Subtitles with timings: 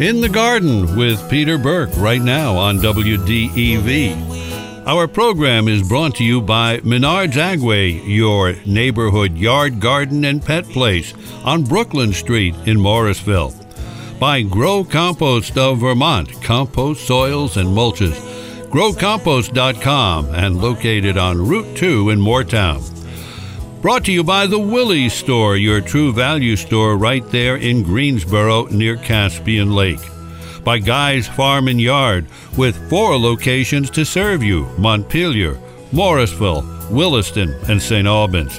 [0.00, 4.16] In the Garden with Peter Burke right now on WDEV.
[4.88, 10.64] Our program is brought to you by Menards Agway, your neighborhood yard, garden, and pet
[10.64, 13.54] place on Brooklyn Street in Morrisville.
[14.18, 18.20] By Grow Compost of Vermont, compost soils and mulches.
[18.70, 22.93] GrowCompost.com and located on Route 2 in Moretown.
[23.84, 28.64] Brought to you by the Willey Store, your true value store right there in Greensboro
[28.68, 30.00] near Caspian Lake.
[30.64, 32.24] By Guy's Farm and Yard,
[32.56, 35.60] with four locations to serve you Montpelier,
[35.92, 38.08] Morrisville, Williston, and St.
[38.08, 38.58] Albans.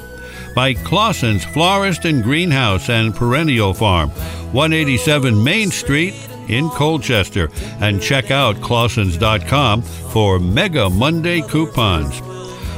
[0.54, 4.12] By Clausen's Florist and Greenhouse and Perennial Farm,
[4.52, 6.14] 187 Main Street
[6.50, 7.50] in Colchester.
[7.80, 12.22] And check out Clausens.com for Mega Monday coupons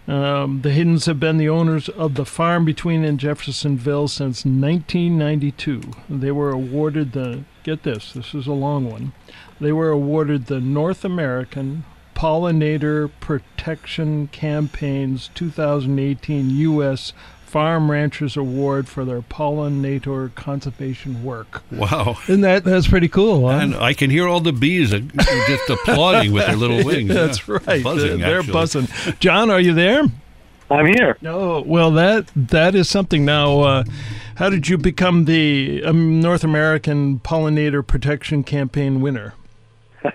[0.06, 5.80] Um, the Haydens have been the owners of the farm between in Jeffersonville since 1992.
[6.10, 9.12] They were awarded the, get this, this is a long one.
[9.60, 17.12] They were awarded the North American Pollinator Protection Campaign's 2018 U.S.
[17.44, 21.62] Farm Ranchers Award for their pollinator conservation work.
[21.70, 22.16] Wow.
[22.24, 23.48] Isn't that that's pretty cool?
[23.48, 23.58] Huh?
[23.58, 27.08] And I can hear all the bees just applauding with their little wings.
[27.14, 27.58] that's Yeah.
[27.66, 27.82] right.
[27.84, 28.52] Buzzing, they're actually.
[28.52, 28.88] buzzing.
[29.20, 30.02] John, are you there?
[30.70, 31.16] I'm here.
[31.26, 33.24] Oh well, that that is something.
[33.24, 33.84] Now, uh,
[34.36, 39.34] how did you become the um, North American Pollinator Protection Campaign winner?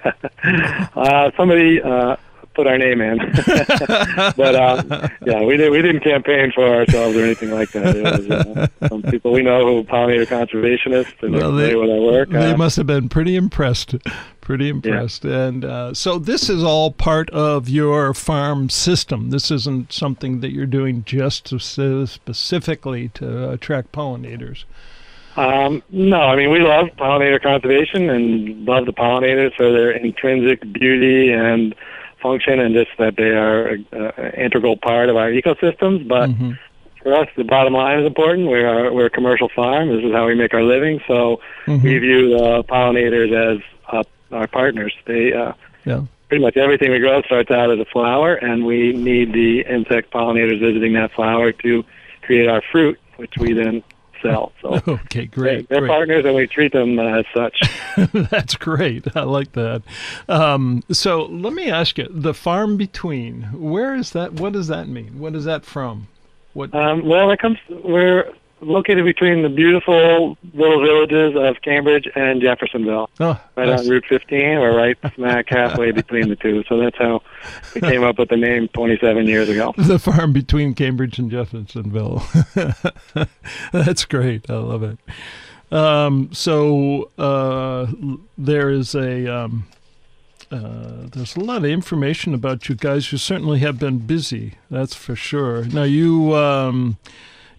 [0.96, 2.16] Uh, somebody uh,
[2.54, 3.18] put our name in,
[4.38, 5.70] but um, yeah, we did.
[5.70, 7.96] We didn't campaign for ourselves or anything like that.
[7.96, 12.00] It was uh, some people we know who pollinator conservationists and Well, they with our
[12.02, 12.30] work.
[12.30, 13.96] They Uh, must have been pretty impressed.
[14.42, 15.26] Pretty impressed.
[15.26, 19.30] And uh, so this is all part of your farm system.
[19.30, 21.60] This isn't something that you're doing just to,
[22.08, 24.64] specifically to attract pollinators.
[25.36, 30.62] Um, no, I mean we love pollinator conservation and love the pollinators for their intrinsic
[30.74, 31.76] beauty and
[32.22, 36.06] function, and just that they are an integral part of our ecosystems.
[36.08, 36.58] But Mhm.
[37.02, 38.48] for us, the bottom line is important.
[38.50, 39.90] We're we're a commercial farm.
[39.96, 41.00] This is how we make our living.
[41.08, 41.84] So Mhm.
[41.84, 43.62] we view the pollinators as
[43.92, 44.94] uh, our partners.
[45.06, 45.54] They uh,
[45.86, 46.02] Yeah.
[46.28, 50.12] pretty much everything we grow starts out as a flower, and we need the insect
[50.12, 51.86] pollinators visiting that flower to
[52.24, 53.82] create our fruit, which we then
[54.22, 54.52] sell.
[54.62, 55.70] So Okay, great.
[55.70, 55.90] they're great.
[55.90, 57.62] partners, and we treat them as such.
[58.14, 59.16] That's great.
[59.16, 59.82] I like that.
[60.28, 63.44] Um, so let me ask you: the farm between.
[63.54, 64.34] Where is that?
[64.34, 65.20] What does that mean?
[65.20, 66.08] What is that from?
[66.54, 66.74] What?
[66.74, 67.58] Um, well, it comes.
[67.70, 68.32] We're
[68.62, 74.06] located between the beautiful little villages of Cambridge and Jeffersonville, oh, right that's- on Route
[74.08, 74.60] 15.
[74.60, 76.64] We're right smack halfway between the two.
[76.68, 77.22] So that's how
[77.74, 79.74] we came up with the name 27 years ago.
[79.78, 82.24] the farm between Cambridge and Jeffersonville.
[83.72, 84.50] That's great.
[84.50, 84.98] I love it.
[85.72, 87.88] Um, so uh,
[88.38, 89.68] there is a um,
[90.52, 93.12] uh, there's a lot of information about you guys.
[93.12, 94.56] You certainly have been busy.
[94.72, 95.66] That's for sure.
[95.66, 96.36] Now you.
[96.36, 96.98] Um,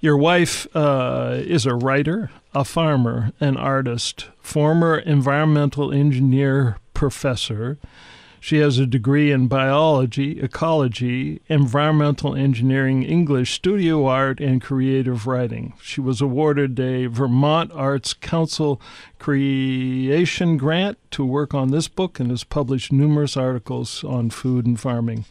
[0.00, 7.78] your wife uh, is a writer, a farmer, an artist, former environmental engineer professor.
[8.42, 15.74] She has a degree in biology, ecology, environmental engineering, English, studio art, and creative writing.
[15.82, 18.80] She was awarded a Vermont Arts Council
[19.18, 24.80] Creation Grant to work on this book and has published numerous articles on food and
[24.80, 25.26] farming.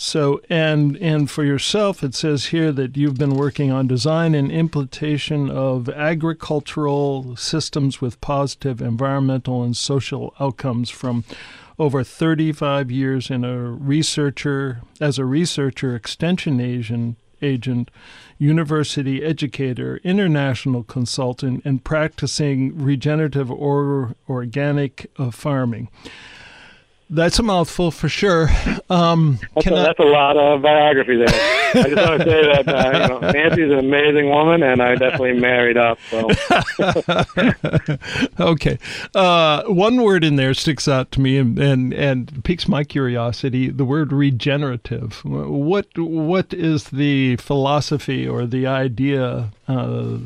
[0.00, 4.48] So, and and for yourself, it says here that you've been working on design and
[4.48, 11.24] implementation of agricultural systems with positive environmental and social outcomes from
[11.80, 17.90] over 35 years in a researcher as a researcher, extension agent, agent,
[18.38, 25.88] university educator, international consultant, and practicing regenerative or organic uh, farming.
[27.10, 28.48] That's a mouthful for sure.
[28.90, 31.28] Um, that's, a, I, that's a lot of biography there.
[31.28, 34.94] I just want to say that uh, you know, Nancy's an amazing woman, and I
[34.94, 35.98] definitely married up.
[36.08, 36.30] So.
[38.40, 38.78] okay,
[39.14, 43.68] uh, one word in there sticks out to me and, and and piques my curiosity.
[43.68, 45.22] The word regenerative.
[45.22, 49.50] What what is the philosophy or the idea?
[49.66, 50.18] Uh,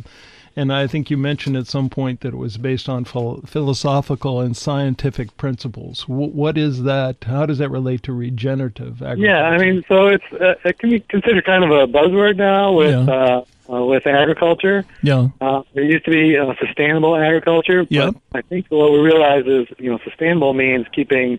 [0.57, 4.57] and I think you mentioned at some point that it was based on philosophical and
[4.57, 6.05] scientific principles.
[6.07, 7.25] W- what is that?
[7.25, 9.25] How does that relate to regenerative agriculture?
[9.25, 12.73] Yeah, I mean, so it's uh, it can be considered kind of a buzzword now
[12.73, 13.15] with yeah.
[13.15, 14.85] uh, uh, with agriculture.
[15.03, 17.87] Yeah, uh, there used to be uh, sustainable agriculture.
[17.89, 21.39] Yeah, I think what we realize is you know sustainable means keeping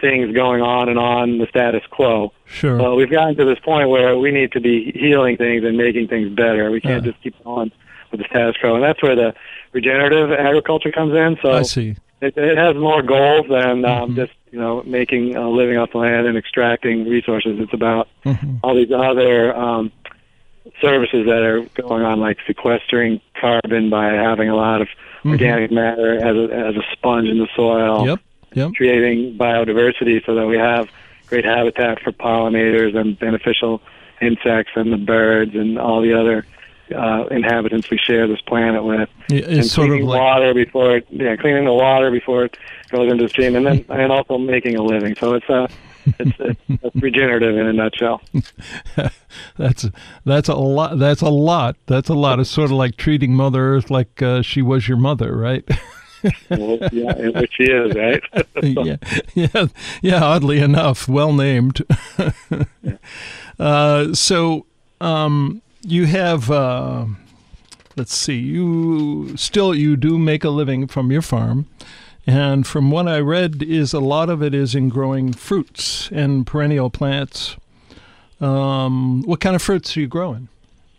[0.00, 2.32] things going on and on the status quo.
[2.46, 2.76] Sure.
[2.76, 6.08] Well, we've gotten to this point where we need to be healing things and making
[6.08, 6.70] things better.
[6.70, 7.72] We can't just keep on
[8.12, 9.34] with the status quo, and that's where the
[9.72, 11.36] regenerative agriculture comes in.
[11.42, 11.96] So I see.
[12.20, 14.14] It, it has more goals than um, mm-hmm.
[14.14, 17.58] just you know making a living off the land and extracting resources.
[17.58, 18.58] It's about mm-hmm.
[18.62, 19.90] all these other um,
[20.80, 25.30] services that are going on, like sequestering carbon by having a lot of mm-hmm.
[25.30, 28.06] organic matter as a, as a sponge in the soil.
[28.06, 28.20] Yep.
[28.54, 28.74] Yep.
[28.74, 30.90] Creating biodiversity so that we have
[31.26, 33.80] great habitat for pollinators and beneficial
[34.20, 36.44] insects and the birds and all the other
[36.94, 39.08] uh, inhabitants we share this planet with.
[39.28, 42.56] It's and sort cleaning of like, water before it, yeah, cleaning the water before it
[42.90, 45.14] goes into the stream, and then and also making a living.
[45.16, 45.66] So it's uh,
[46.06, 48.22] it's, it's, it's regenerative in a nutshell.
[49.56, 49.88] that's
[50.24, 50.98] that's a lot.
[50.98, 51.76] That's a lot.
[51.86, 52.40] That's a lot.
[52.40, 55.68] It's sort of like treating Mother Earth like uh, she was your mother, right?
[56.50, 58.22] well, yeah, which she is, right?
[58.62, 58.96] yeah,
[59.34, 59.66] yeah,
[60.02, 60.24] yeah.
[60.24, 61.82] Oddly enough, well named.
[62.80, 62.96] yeah.
[63.58, 64.66] uh, so,
[65.00, 67.06] um, you have uh,
[67.96, 71.66] let's see you still you do make a living from your farm.
[72.24, 76.46] And from what i read is a lot of it is in growing fruits and
[76.46, 77.56] perennial plants.
[78.40, 80.48] Um, what kind of fruits are you growing?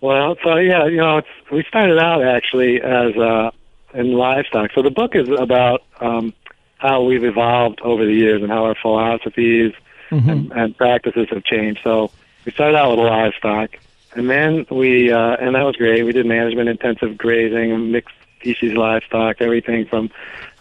[0.02, 1.22] Well so yeah you know
[1.52, 3.52] we started out actually as uh,
[3.94, 4.72] in livestock.
[4.74, 6.34] So the book is about um,
[6.78, 9.74] how we've evolved over the years and how our philosophies
[10.10, 10.30] mm-hmm.
[10.30, 11.80] and, and practices have changed.
[11.84, 12.12] So
[12.44, 13.80] we started out with livestock
[14.16, 16.04] and then we, uh, and that was great.
[16.04, 20.10] We did management intensive grazing, mixed species livestock, everything from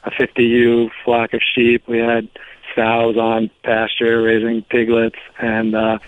[0.05, 1.87] a 50 ewe flock of sheep.
[1.87, 2.29] We had
[2.75, 5.99] sows on pasture raising piglets and uh,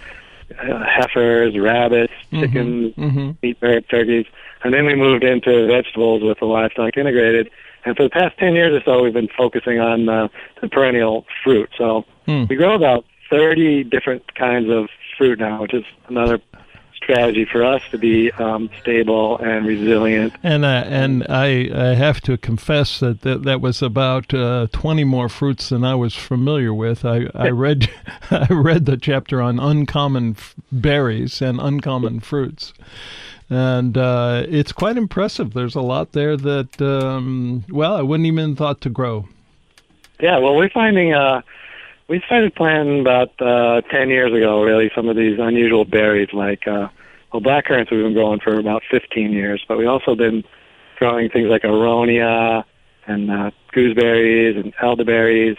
[0.59, 2.41] heifers, rabbits, mm-hmm.
[2.41, 3.31] chickens, mm-hmm.
[3.43, 4.27] meat bird, turkeys.
[4.63, 7.51] And then we moved into vegetables with the livestock integrated.
[7.85, 10.29] And for the past 10 years or so, we've been focusing on uh,
[10.61, 11.69] the perennial fruit.
[11.77, 12.49] So mm.
[12.49, 16.41] we grow about 30 different kinds of fruit now, which is another
[17.05, 20.35] strategy for us to be um, stable and resilient.
[20.43, 25.05] And uh, and I, I have to confess that that, that was about uh, 20
[25.05, 27.05] more fruits than I was familiar with.
[27.05, 27.89] I, I read
[28.31, 32.73] I read the chapter on uncommon f- berries and uncommon fruits.
[33.51, 35.53] And uh, it's quite impressive.
[35.53, 39.29] There's a lot there that, um, well, I wouldn't even thought to grow.
[40.19, 41.43] Yeah, well, we're finding uh,
[42.09, 46.67] we started planting about uh, 10 years ago, really, some of these unusual berries like,
[46.67, 46.89] uh,
[47.33, 50.45] well, black currants we've been growing for about 15 years, but we've also been
[50.99, 52.65] growing things like aronia
[53.07, 55.57] and uh, gooseberries and elderberries.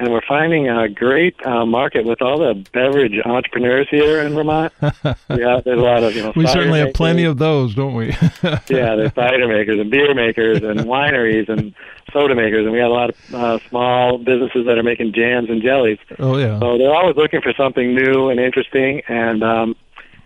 [0.00, 4.72] And we're finding a great uh, market with all the beverage entrepreneurs here in Vermont.
[4.82, 6.32] yeah, there's a lot of you know.
[6.34, 6.86] We certainly makers.
[6.86, 8.06] have plenty of those, don't we?
[8.42, 11.74] yeah, there's cider makers and beer makers and wineries and
[12.14, 15.50] soda makers, and we have a lot of uh, small businesses that are making jams
[15.50, 15.98] and jellies.
[16.18, 16.58] Oh yeah.
[16.60, 19.76] So they're always looking for something new and interesting, and um,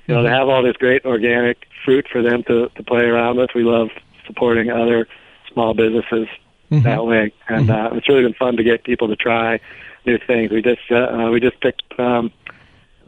[0.07, 0.26] you know, mm-hmm.
[0.26, 3.50] to have all this great organic fruit for them to to play around with.
[3.57, 3.88] We love
[4.25, 5.09] supporting other
[5.52, 6.28] small businesses
[6.76, 6.88] mm-hmm.
[6.88, 7.95] that way, and mm-hmm.
[7.95, 9.61] uh, it's really been fun to get people to try
[10.07, 10.50] new things.
[10.50, 11.99] We just uh, we just picked.
[11.99, 12.33] Um,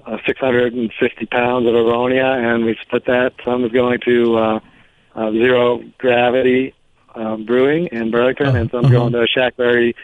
[0.06, 3.32] uh, 650 pounds of aronia, and we split that.
[3.44, 4.60] Some is going to uh,
[5.16, 6.74] uh, zero gravity
[7.16, 8.94] um, Brewing in Burlington, uh, and some uh-huh.
[8.94, 9.94] going to Shacksbury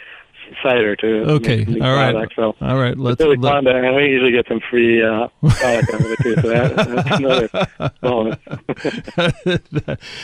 [0.62, 2.12] cider to Okay, make some new all right.
[2.12, 2.36] products.
[2.36, 3.20] So All right, let's.
[3.20, 6.34] really let- fun, and we usually get some free uh, product out of it too.
[6.36, 7.48] So that, that's another
[8.00, 8.38] bonus.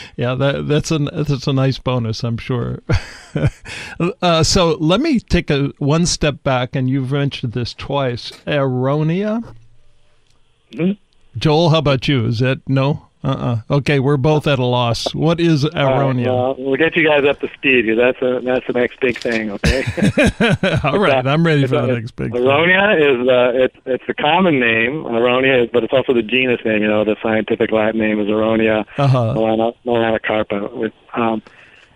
[0.17, 2.81] yeah, that, that's a that's a nice bonus, I'm sure.
[4.23, 8.33] uh, so let me take a one step back, and you've mentioned this twice.
[8.47, 9.55] Aronia.
[10.73, 10.99] Mhm.
[11.37, 12.27] Joel, how about you?
[12.27, 13.08] Is that no?
[13.25, 13.29] Uh
[13.71, 15.13] uh Okay, we're both at a loss.
[15.15, 16.29] What is aronia?
[16.29, 17.87] Uh, well, we'll get you guys up to speed.
[17.99, 19.51] That's a that's the next big thing.
[19.51, 19.83] Okay.
[20.85, 22.33] All right, I'm ready for the next big.
[22.33, 22.43] thing.
[22.43, 26.61] Aronia is uh, it's it's a common name, Aronia, is, but it's also the genus
[26.65, 26.83] name.
[26.83, 29.35] You know, the scientific Latin name is Aronia Uh-huh.
[29.85, 30.73] melanocarpa.
[30.75, 31.43] With um,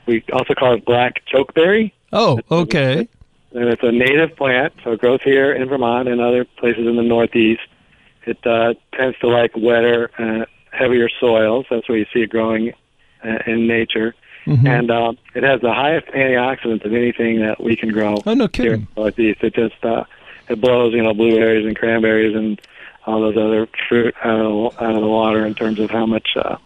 [0.06, 3.08] we also call it black chokeberry, Oh, okay.
[3.52, 6.96] and it's a native plant, so it grows here in Vermont and other places in
[6.96, 7.62] the Northeast.
[8.24, 11.66] It uh, tends to like wetter, uh, heavier soils.
[11.70, 12.72] That's where you see it growing
[13.24, 14.14] uh, in nature.
[14.46, 14.66] Mhm.
[14.66, 18.44] And um, it has the highest antioxidants of anything that we can grow Oh, no
[18.44, 18.72] here kidding.
[18.72, 19.44] in the Northeast.
[19.44, 20.02] It just uh,
[20.48, 22.60] it blows, you know, blueberries and cranberries and
[23.06, 26.30] all those other fruit out of, out of the water in terms of how much
[26.36, 26.56] uh,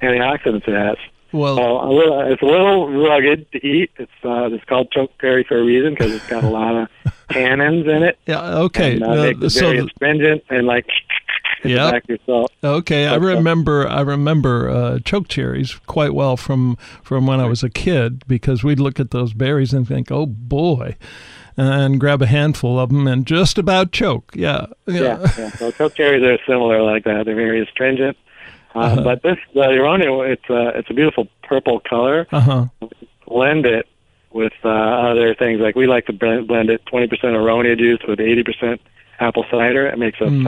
[0.00, 0.96] antioxidants it has.
[1.32, 3.90] Well, So a little, it's a little rugged to eat.
[3.96, 6.88] It's uh, it's called chokeberry for a reason because it's got a lot of
[7.30, 8.18] tannins in it.
[8.26, 8.94] yeah, okay.
[8.94, 10.86] And, uh, Uh, makes it so very astringent and like
[11.64, 11.92] in Yep.
[11.92, 12.50] back of.
[12.64, 17.62] Okay, I remember I remember uh, choke cherries quite well from from when I was
[17.62, 20.96] a kid because we'd look at those berries and think, "Oh boy,"
[21.56, 24.32] and grab a handful of them and just about choke.
[24.34, 25.50] Yeah, Yeah, yeah.
[25.50, 27.26] So choke cherries are similar like that.
[27.26, 28.16] They're very astringent.
[28.74, 29.02] Uh, Uh-huh.
[29.02, 32.26] But this the Aronia, it's uh, it's a beautiful purple color.
[32.32, 32.66] Uh huh.
[33.26, 33.86] blend it
[34.32, 35.60] with uh, other things.
[35.60, 38.78] Like we like to blend, blend it 20% Aronia juice with 80%
[39.20, 39.86] apple cider.
[39.86, 40.42] It makes a Mm.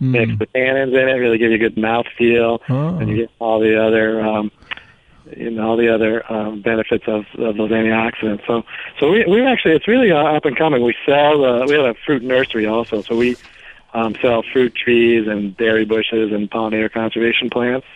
[0.00, 0.32] Mix.
[0.38, 2.96] The tannins in it really give you a good mouth feel, Oh.
[2.98, 4.20] and you get all the other.
[4.20, 4.50] Um,
[5.36, 8.46] you know all the other um, benefits of, of those antioxidants.
[8.46, 8.62] So,
[9.00, 10.82] so we we actually it's really uh, up and coming.
[10.84, 13.36] We sell uh, we have a fruit nursery also, so we
[13.92, 17.86] um, sell fruit trees and dairy bushes and pollinator conservation plants.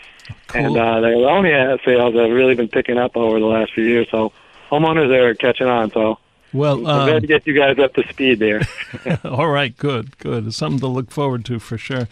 [0.54, 0.78] And Cool.
[0.80, 4.08] uh, the Aronia sales have really been picking up over the last few years.
[4.10, 4.32] So
[4.68, 5.92] homeowners are catching on.
[5.92, 6.18] So
[6.52, 8.62] Well, I'm glad um, to get you guys up to speed there.
[9.24, 10.48] all right, good, good.
[10.48, 12.08] It's something to look forward to for sure.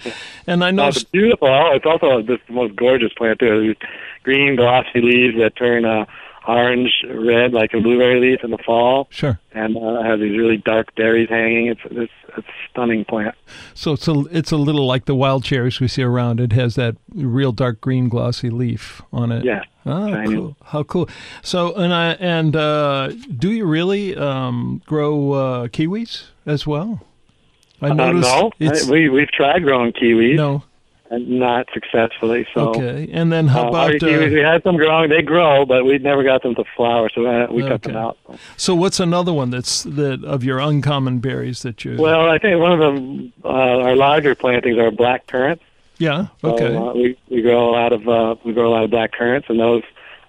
[0.46, 0.88] And I know.
[0.88, 1.48] it's beautiful.
[1.72, 3.68] It's also the most gorgeous plant too.
[3.68, 3.88] These
[4.22, 6.04] Green glossy leaves that turn uh,
[6.48, 9.38] orange, red like a blueberry leaf in the fall, Sure.
[9.52, 11.66] and uh, have these really dark berries hanging.
[11.68, 13.34] It's it's, it's a stunning plant.
[13.74, 16.40] So it's a, it's a little like the wild cherries we see around.
[16.40, 19.44] It has that real dark green glossy leaf on it.
[19.44, 19.62] Yeah.
[19.86, 20.56] Oh, cool!
[20.64, 21.08] How cool!
[21.42, 27.00] So, and I and uh, do you really um, grow uh, kiwis as well?
[27.80, 30.62] I Uh, noticed no, I, we we've tried growing kiwis, no.
[31.10, 32.46] And not successfully.
[32.54, 32.68] So.
[32.70, 35.08] Okay, and then how Uh, about uh, we had some growing.
[35.10, 38.18] They grow, but we never got them to flower, so uh, we cut them out.
[38.56, 38.74] so?
[38.74, 41.96] What's another one that's that of your uncommon berries that you?
[41.98, 45.62] Well, I think one of the uh, our larger plantings are black currants.
[45.98, 46.26] yeah.
[46.42, 46.76] So, Okay.
[46.76, 49.48] uh, we we grow a lot of uh, we grow a lot of black currants,
[49.50, 49.82] and those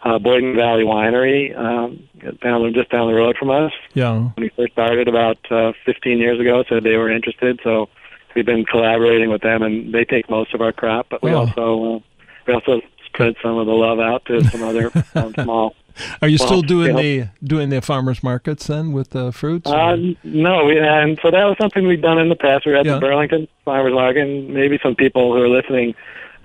[0.04, 2.02] uh, Boyden Valley Winery um,
[2.42, 3.74] down just down the road from us.
[3.94, 4.14] yeah.
[4.14, 7.90] When we first started about uh, 15 years ago, said they were interested, so
[8.36, 11.40] we've been collaborating with them, and they take most of our crop, but we Oh.
[11.40, 12.00] also uh,
[12.48, 15.76] we also spread some of the love out to some other um, small.
[16.22, 19.70] Are you still doing the doing the farmers markets then with the fruits?
[19.70, 22.66] Uh, no, we, and so that was something we'd done in the past.
[22.66, 22.94] We were at Yeah.
[22.96, 25.96] the Burlington Farmers Market, and maybe some people who are listening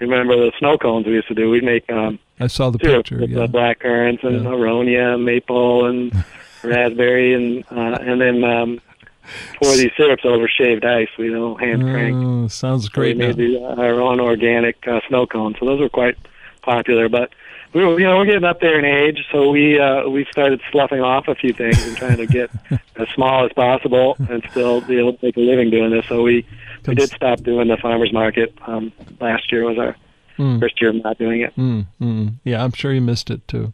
[0.00, 1.50] remember the snow cones we used to do.
[1.50, 3.20] We'd make um, I saw the syrup picture.
[3.20, 3.42] with Yeah.
[3.44, 4.50] uh, black currants and Yeah.
[4.50, 6.12] aronia, maple, and
[6.64, 8.80] raspberry, and uh, and then um,
[9.62, 11.08] pour these syrups over shaved ice.
[11.18, 12.16] We don't hand crank.
[12.24, 13.16] Oh, sounds So great.
[13.16, 16.16] We made the, our own organic uh, snow cones, so those were quite
[16.62, 17.08] popular.
[17.08, 17.30] But
[17.72, 20.60] we were, you know, we're getting up there in age, so we uh, we started
[20.70, 22.50] sloughing off a few things and trying to get
[22.96, 26.06] as small as possible and still be able to make a living doing this.
[26.06, 26.46] So we
[26.86, 28.54] we did stop doing the farmers market.
[28.66, 29.96] Um, last year was our
[30.36, 30.58] Mm.
[30.58, 31.54] first year of not doing it.
[31.54, 32.32] Mm, mm.
[32.42, 33.72] Yeah, I'm sure you missed it too.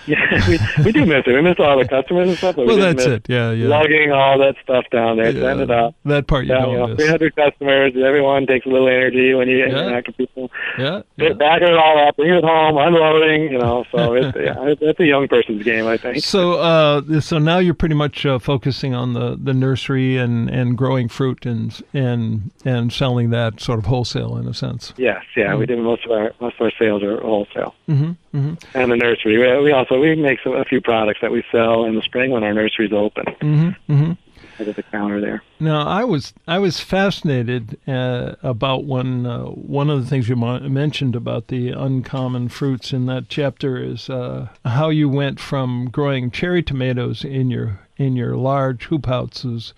[0.08, 1.32] Yeah, we we do miss it.
[1.34, 2.56] We miss all the customers and stuff.
[2.56, 3.26] Well, we that's it.
[3.28, 3.68] Yeah, yeah.
[3.68, 5.94] Lugging all that stuff down there, send it up.
[6.06, 6.98] That part you Yeah, you know, don't miss.
[7.06, 7.92] 300 customers.
[7.94, 9.66] Everyone takes a little energy when you Yeah.
[9.66, 10.50] interact with people.
[10.78, 11.32] Yeah, yeah.
[11.34, 13.52] Back it all up, bring it home, unloading.
[13.52, 16.24] You know, so it's yeah, it's a young person's game, I think.
[16.24, 20.78] So, uh, so now you're pretty much uh, focusing on the, the nursery and, and
[20.78, 24.94] growing fruit and and and selling that sort of wholesale in a sense.
[24.96, 25.58] Yes, yeah, Mm.
[25.58, 28.96] we do most of our most of our sales are wholesale, Mm-hmm, mm-hmm, and the
[28.96, 29.38] nursery.
[29.38, 32.30] We, we also we make some, a few products that we sell in the spring
[32.30, 33.24] when our nursery's open.
[33.40, 34.12] mm-hmm, mm-hmm.
[34.60, 35.42] At the counter there.
[35.60, 40.34] Now, I was I was fascinated uh, about one uh, one of the things you
[40.34, 46.32] mentioned about the uncommon fruits in that chapter is uh, how you went from growing
[46.32, 49.74] cherry tomatoes in your in your large hoop houses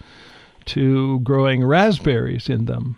[0.67, 2.97] to growing raspberries in them.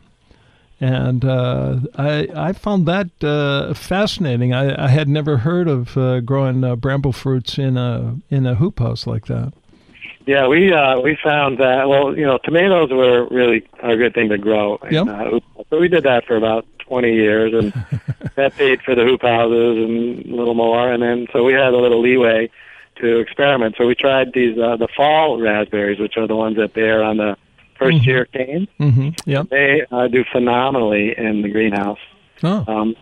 [0.82, 4.52] And uh, I, I found that uh, fascinating.
[4.52, 8.56] I, I had never heard of uh, growing uh, bramble fruits in a in a
[8.56, 9.52] hoop house like that.
[10.26, 14.28] Yeah, we uh, we found that well, you know, tomatoes were really a good thing
[14.30, 14.76] to grow.
[14.78, 15.06] in, Yep.
[15.06, 17.72] uh, so we did that for about 20 years, and
[18.34, 20.92] that paid for the hoop houses and a little more.
[20.92, 22.50] And then so we had a little leeway
[22.96, 23.76] to experiment.
[23.78, 27.18] So we tried these uh, the fall raspberries, which are the ones that bear on
[27.18, 27.36] the
[27.84, 28.68] 1st year canes.
[28.80, 29.08] Mm-hmm.
[29.26, 29.48] Yep.
[29.50, 31.98] They uh, do phenomenally in the greenhouse.
[32.42, 32.64] Oh.
[32.66, 32.96] Um,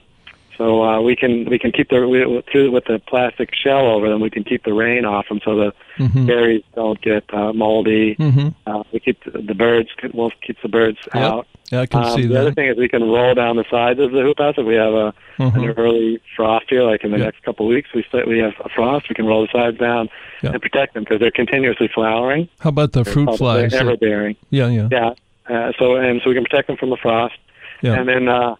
[0.58, 4.10] so uh, we can we can keep the we, through with the plastic shell over
[4.10, 4.20] them.
[4.20, 6.26] We can keep the rain off them so the Mm-hmm.
[6.26, 8.14] berries don't get uh, moldy.
[8.16, 8.49] Mm-hmm.
[8.66, 9.90] Uh, we keep the, the birds.
[10.14, 11.22] Well, keeps the birds Yep.
[11.22, 11.46] out.
[11.70, 14.00] Yeah, I can Um, see the other thing is we can roll down the sides
[14.00, 15.54] of the hoop house if we have a Mhm.
[15.56, 17.26] an early frost here, like in the Yeah.
[17.26, 17.88] next couple of weeks.
[17.94, 19.08] We we have a frost.
[19.08, 20.08] We can roll the sides down
[20.42, 20.50] Yeah.
[20.52, 22.48] and protect them because they're continuously flowering.
[22.58, 23.70] How about the They're fruit flies?
[23.70, 24.36] They're ever bearing.
[24.50, 25.10] Yeah, yeah, Yeah.
[25.48, 27.34] Uh, so and so we can protect them from the frost.
[27.82, 27.94] yeah.
[27.94, 28.56] And then, uh,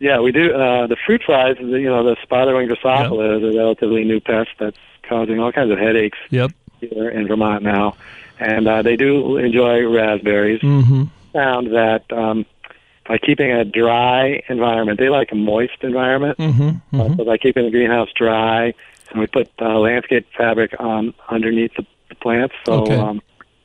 [0.00, 0.52] yeah, we do.
[0.54, 4.50] Uh, the fruit flies, you know, the spotted wing drosophila is a relatively new pest
[4.58, 4.76] that's
[5.08, 6.50] causing all kinds of headaches Yep.
[6.80, 7.94] here in Vermont now.
[8.40, 10.60] And uh, they do enjoy raspberries.
[10.60, 11.04] Mm-hmm.
[11.34, 12.44] Found that um,
[13.06, 16.38] by keeping a dry environment, they like a moist environment.
[16.38, 17.00] Mm-hmm.
[17.00, 18.72] Uh, so by keeping the greenhouse dry,
[19.10, 22.96] and we put uh, landscape fabric on underneath the, the plants, so Okay.
[22.96, 23.20] um,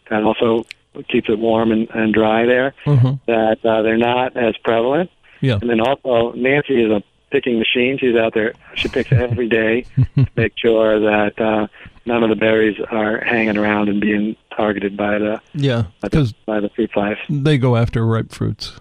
[0.10, 0.65] that also
[1.08, 2.74] keeps it warm and, and dry there.
[2.86, 3.13] Mm-hmm.
[3.27, 5.10] That uh, they're not as prevalent.
[5.41, 5.58] Yeah.
[5.62, 7.98] And then also, Nancy is a picking machine.
[7.98, 8.53] She's out there.
[8.75, 11.67] She picks every day to make sure that uh,
[12.05, 16.34] none of the berries are hanging around and being targeted by the Yeah, by the,
[16.46, 17.17] by the fruit flies.
[17.29, 18.74] they go after ripe fruits.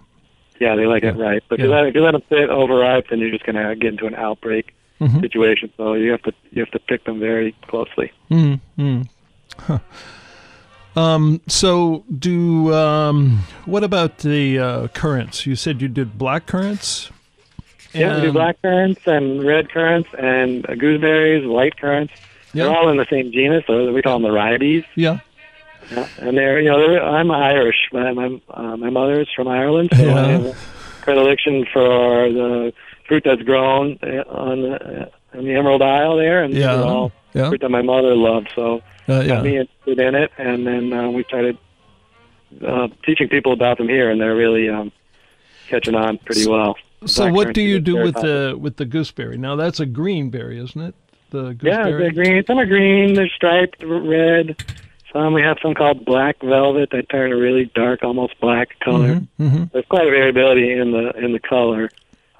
[0.60, 1.44] Yeah, they like it ripe.
[1.48, 1.76] But if, you Yeah.
[1.80, 4.14] let, if you let them sit overripe, then you're just going to get into an
[4.14, 5.20] outbreak Mhm.
[5.20, 5.70] situation.
[5.76, 8.10] So you have to you have to pick them very closely.
[8.30, 9.02] Mm-hmm.
[9.58, 9.78] Huh.
[10.96, 15.46] Um, so, do um, what about the uh, currants?
[15.46, 17.10] You said you did black currants.
[17.94, 22.12] Yeah, we do black currants and red currants and uh, gooseberries, white currants.
[22.52, 23.62] They're all in the same genus.
[23.66, 24.84] So we call them the ribes.
[24.96, 25.20] Yeah.
[25.90, 27.88] Yeah, and they're you know they're, I'm Irish.
[27.92, 30.14] My my, uh, my mother is from Ireland, so Yeah.
[30.14, 30.54] I have a
[31.02, 32.72] predilection for the
[33.06, 36.82] fruit that's grown uh, on the, uh, on the Emerald Isle there, and Yeah.
[36.82, 37.48] all Yeah.
[37.48, 38.50] fruit that my mother loved.
[38.54, 39.60] So Uh, got me yeah.
[39.60, 41.56] interested in it, and then uh, we started
[42.66, 44.92] uh, teaching people about them here, and they're really um,
[45.68, 46.76] catching on pretty well.
[47.06, 49.38] So, Black what do you do with the with the gooseberry?
[49.38, 50.94] Now, that's a green berry, isn't it?
[51.30, 52.02] The Yeah, gooseberry.
[52.02, 52.44] they're green.
[52.46, 53.14] Some are green.
[53.14, 54.56] They're striped red.
[55.12, 59.20] Some we have some called black velvet that turn a really dark, almost black color.
[59.40, 59.64] Mm-hmm.
[59.72, 61.90] There's quite a variability in the in the color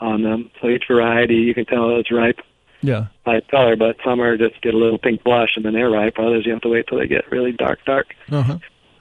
[0.00, 0.50] on them.
[0.60, 2.40] So each variety, you can tell it's ripe
[2.82, 3.06] Yeah.
[3.24, 3.74] by its color.
[3.76, 6.18] But some are just get a little pink blush and then they're ripe.
[6.18, 8.14] Others you have to wait till they get really dark, dark.
[8.30, 8.58] Uh-huh.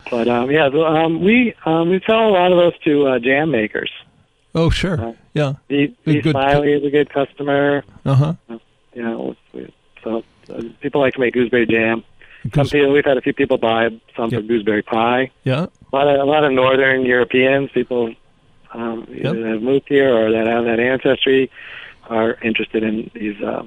[0.10, 3.52] But um, yeah, um, we um, we sell a lot of those to uh, jam
[3.52, 3.92] makers.
[4.56, 4.96] Oh, sure.
[4.96, 5.18] Right.
[5.34, 5.54] Yeah.
[5.68, 7.84] He, A good- Smiley is a good customer.
[8.06, 8.34] Uh-huh.
[8.94, 12.04] You know, we- so uh, people like to make gooseberry jam.
[12.54, 14.48] Some people, we've had a few people buy some for Yep.
[14.48, 15.32] gooseberry pie.
[15.44, 15.68] yeah.
[15.92, 18.14] A lot of a lot of northern Europeans, people
[18.74, 19.36] um, either Yep.
[19.36, 21.50] that have moved here or that have that ancestry,
[22.10, 23.66] are interested in these uh,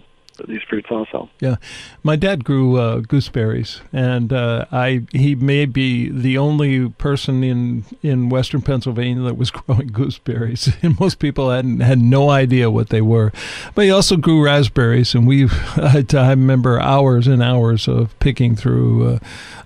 [0.48, 1.28] these fruits also.
[1.40, 1.56] Yeah,
[2.02, 7.84] my dad grew uh, gooseberries, and uh, I he may be the only person in
[8.02, 10.70] in Western Pennsylvania that was growing gooseberries.
[10.82, 13.32] And most people hadn't had no idea what they were.
[13.74, 19.06] But he also grew raspberries, and we I, remember hours and hours of picking through
[19.06, 19.18] uh,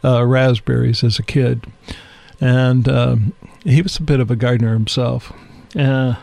[0.03, 1.67] uh, raspberries as a kid,
[2.41, 3.33] and um,
[3.63, 5.33] he was a bit of a gardener himself.
[5.77, 6.17] Uh,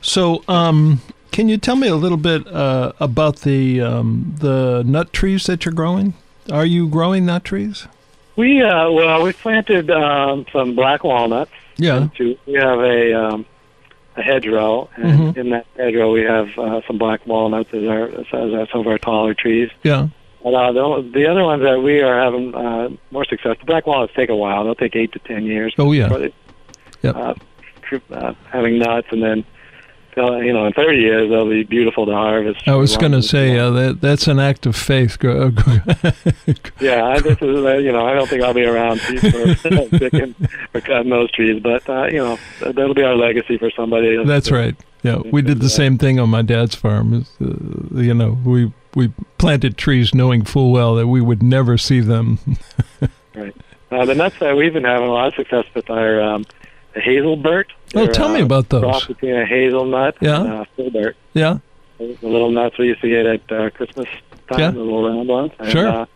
[0.00, 0.42] so.
[0.48, 1.00] Um,
[1.32, 5.64] can you tell me a little bit uh, about the um, the nut trees that
[5.64, 6.14] you're growing?
[6.50, 7.86] Are you growing nut trees?
[8.36, 11.50] We uh, well, we planted um, some black walnuts.
[11.76, 12.02] Yeah.
[12.02, 13.46] Into, we have a um,
[14.16, 15.36] a hedgerow, and Mhm.
[15.36, 18.26] in that hedgerow we have uh, some black walnuts as our as
[18.70, 19.70] some of our taller trees.
[19.82, 20.08] Yeah.
[20.44, 23.56] And, uh, the, the other ones that we are having uh, more success.
[23.58, 25.74] The black walnuts take a while; they'll take eight to ten years.
[25.76, 26.08] Oh, yeah.
[26.08, 26.32] they,
[27.02, 27.16] Yep.
[27.16, 27.34] uh,
[28.12, 29.44] uh, having nuts, and then
[30.16, 32.66] you know, in thirty years they'll be beautiful to harvest.
[32.66, 35.18] I was going to say uh, that that's an act of faith.
[36.80, 39.18] Yeah, I, this is uh, you know I don't think I'll be around for
[39.98, 40.34] picking
[40.74, 44.22] or cutting those trees, but uh, you know that'll be our legacy for somebody.
[44.24, 44.76] that's right.
[45.02, 47.26] Yeah, we did the same thing on my dad's farm.
[47.40, 52.00] Uh, you know, we we planted trees knowing full well that we would never see
[52.00, 52.38] them.
[53.88, 56.44] Uh, the nuts that we've been having a lot of success with are um,
[56.94, 57.66] the hazelbert.
[58.04, 59.06] They're, tell me uh, about Cross those.
[59.16, 60.40] between a hazelnut Yeah.
[60.44, 61.16] and a filbert.
[61.34, 61.58] Yeah.
[61.98, 64.06] The little nuts we used to get at uh, Christmas
[64.50, 64.70] time, Yeah.
[64.70, 65.52] the little round ones.
[65.58, 65.88] And, Sure.
[65.88, 66.06] Uh,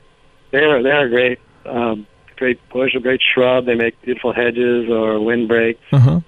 [0.51, 3.67] they're they're great um, great bush, a great shrub.
[3.67, 6.21] They make beautiful hedges or windbreaks, Uh huh.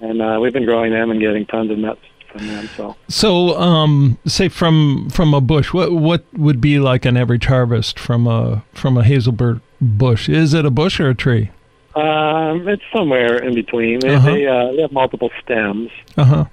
[0.00, 2.68] and uh, we've been growing them and getting tons of nuts from them.
[2.76, 7.46] So So, um, say from from a bush, what what would be like an average
[7.46, 10.28] harvest from a from a hazelbert bush?
[10.28, 11.50] Is it a bush or a tree?
[11.94, 14.00] Um, it's somewhere in between.
[14.00, 14.30] They Uh-huh.
[14.30, 15.90] they, uh, they have multiple stems.
[16.16, 16.44] Uh huh.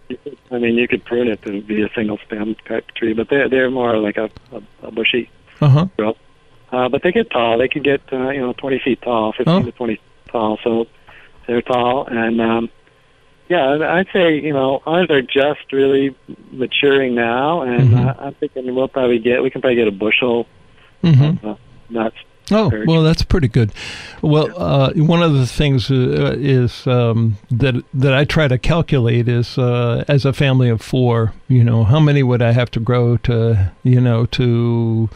[0.52, 3.48] I mean, you could prune it to be a single stem type tree, but they're
[3.50, 5.30] they're more like a, a, a bushy
[5.62, 5.86] Uh huh.
[5.98, 6.18] growth.
[6.72, 7.58] Uh, but they get tall.
[7.58, 9.64] They can get uh, you know 20 feet tall, 15 Oh.
[9.64, 10.00] to 20
[10.32, 10.58] tall.
[10.64, 10.88] So
[11.46, 12.70] they're tall, and um,
[13.48, 16.16] yeah, I'd say you know ours are just really
[16.52, 18.06] maturing now, and Mhm.
[18.08, 20.46] uh, I'm thinking we'll probably get we can probably get a bushel
[21.04, 21.46] mm-hmm.
[21.48, 21.56] of uh,
[21.90, 22.18] nuts.
[22.50, 23.74] Oh, Very well, that's pretty good.
[24.22, 29.28] Well, uh, one of the things uh, is um, that that I try to calculate
[29.28, 32.80] is uh, as a family of four, you know, how many would I have to
[32.80, 35.10] grow to, you know, to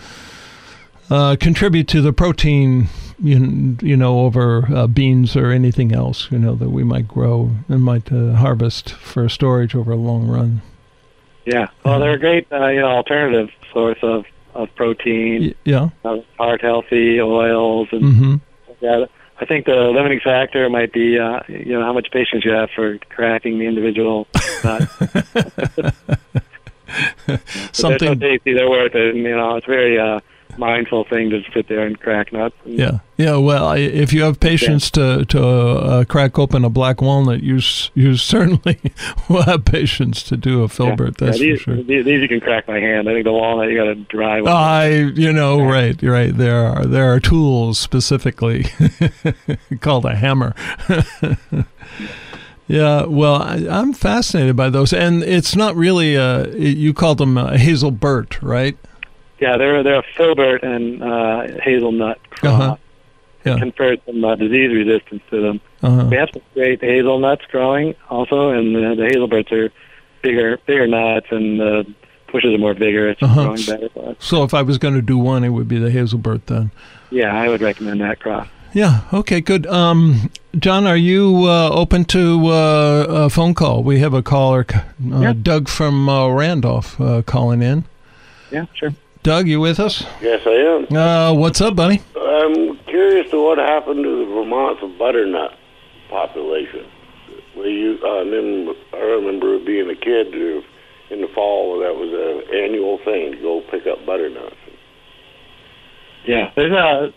[1.09, 2.89] uh, contribute to the protein,
[3.21, 7.51] you, you know, over uh, beans or anything else, you know, that we might grow
[7.69, 10.61] and might uh, harvest for storage over a long run.
[11.45, 15.89] Yeah, well, they're a great uh, you know alternative source of of protein, yeah.
[16.03, 18.35] uh, heart healthy oils, and Mm-hmm.
[18.81, 19.05] Yeah,
[19.39, 22.69] I think the limiting factor might be, uh, you know, how much patience you have
[22.75, 24.27] for cracking the individual
[24.63, 24.89] nut.
[27.71, 27.97] Something.
[27.99, 29.15] They're so tasty, they're worth it.
[29.15, 30.19] And, you know, it's very uh,
[30.57, 32.55] mindful thing to sit there and crack nuts.
[32.65, 33.35] And, Yeah, yeah.
[33.37, 37.59] Well, I, if you have patience to to uh, crack open a black walnut, you
[37.93, 38.79] you certainly
[39.29, 41.15] will have patience to do a filbert.
[41.19, 41.83] yeah, That's these, for sure.
[41.83, 43.09] these, these you can crack by hand.
[43.09, 44.39] I think the walnut you got to dry.
[44.39, 46.35] I, you know, right, right.
[46.35, 48.65] There are there are tools specifically
[49.79, 50.55] called a hammer.
[52.67, 56.49] yeah, well, I, I'm fascinated by those, and it's not really a.
[56.55, 58.77] You called them a hazel burt, right?
[59.41, 62.61] Yeah, they're they're a filbert and uh, hazelnut cross.
[62.61, 62.75] Uh-huh.
[63.43, 63.57] Yeah.
[63.57, 65.61] Conferred some uh, disease resistance to them.
[65.81, 66.07] Uh-huh.
[66.11, 69.73] We have some great hazelnuts growing also, and the, the hazelberts are
[70.21, 71.91] bigger, bigger nuts, and the
[72.31, 73.43] bushes are more vigorous, Uh-huh.
[73.45, 73.89] growing better.
[73.89, 74.15] for.
[74.19, 76.69] So if I was going to do one, it would be the hazelbert then.
[77.09, 78.47] Yeah, I would recommend that crop.
[78.73, 79.01] Yeah.
[79.11, 79.41] Okay.
[79.41, 79.65] Good.
[79.65, 83.81] Um, John, are you uh, open to uh, a phone call?
[83.83, 84.83] We have a caller, uh,
[85.19, 85.33] Yeah.
[85.33, 87.85] Doug from uh, Randolph, uh, calling in.
[88.51, 88.93] Yeah, sure.
[89.23, 90.03] Doug, you with us?
[90.19, 90.97] Yes, I am.
[90.97, 92.01] Uh, what's up, buddy?
[92.15, 95.57] I'm curious to what happened to the Vermont's butternut
[96.09, 96.87] population.
[97.53, 100.61] Where you, uh, then I remember being a kid uh,
[101.13, 101.79] in the fall.
[101.79, 104.55] That was an annual thing to go pick up butternuts.
[106.25, 107.13] Yeah, there's a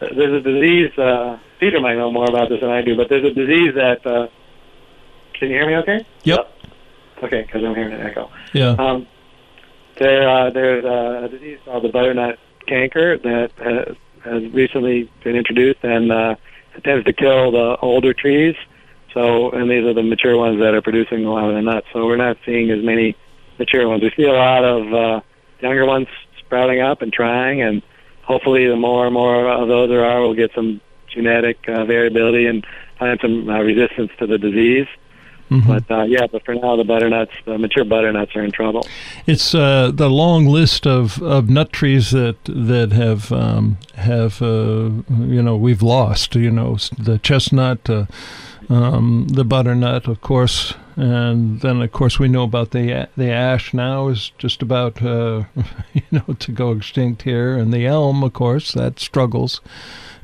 [0.00, 0.96] there's a disease.
[0.96, 4.06] Uh, Peter might know more about this than I do, but there's a disease that.
[4.06, 4.28] Uh,
[5.34, 5.76] can you hear me?
[5.76, 6.06] Okay.
[6.22, 6.52] Yep.
[7.22, 8.30] Okay, because I'm hearing an echo.
[8.52, 8.70] Yeah.
[8.78, 9.06] Um,
[9.96, 15.82] there, uh, there's a disease called the butternut canker that has, has recently been introduced,
[15.82, 16.34] and uh,
[16.74, 18.56] it tends to kill the older trees.
[19.12, 21.86] So, and these are the mature ones that are producing a lot of the nuts.
[21.92, 23.14] So we're not seeing as many
[23.58, 24.02] mature ones.
[24.02, 25.20] We see a lot of uh,
[25.60, 27.82] younger ones sprouting up and trying, and
[28.22, 32.46] hopefully, the more and more of those there are, we'll get some genetic uh, variability
[32.46, 32.66] and
[32.98, 34.86] find some uh, resistance to the disease.
[35.52, 35.66] Mhm.
[35.66, 38.86] But uh, yeah, but for now, the butternuts, the mature butternuts, are in trouble.
[39.26, 44.90] It's uh, the long list of, of nut trees that that have um, have uh,
[45.36, 46.34] you know we've lost.
[46.34, 48.06] You know the chestnut, uh,
[48.72, 53.74] um, the butternut, of course, and then of course we know about the the ash
[53.74, 55.44] now is just about uh,
[55.92, 59.60] you know to go extinct here, and the elm, of course, that struggles.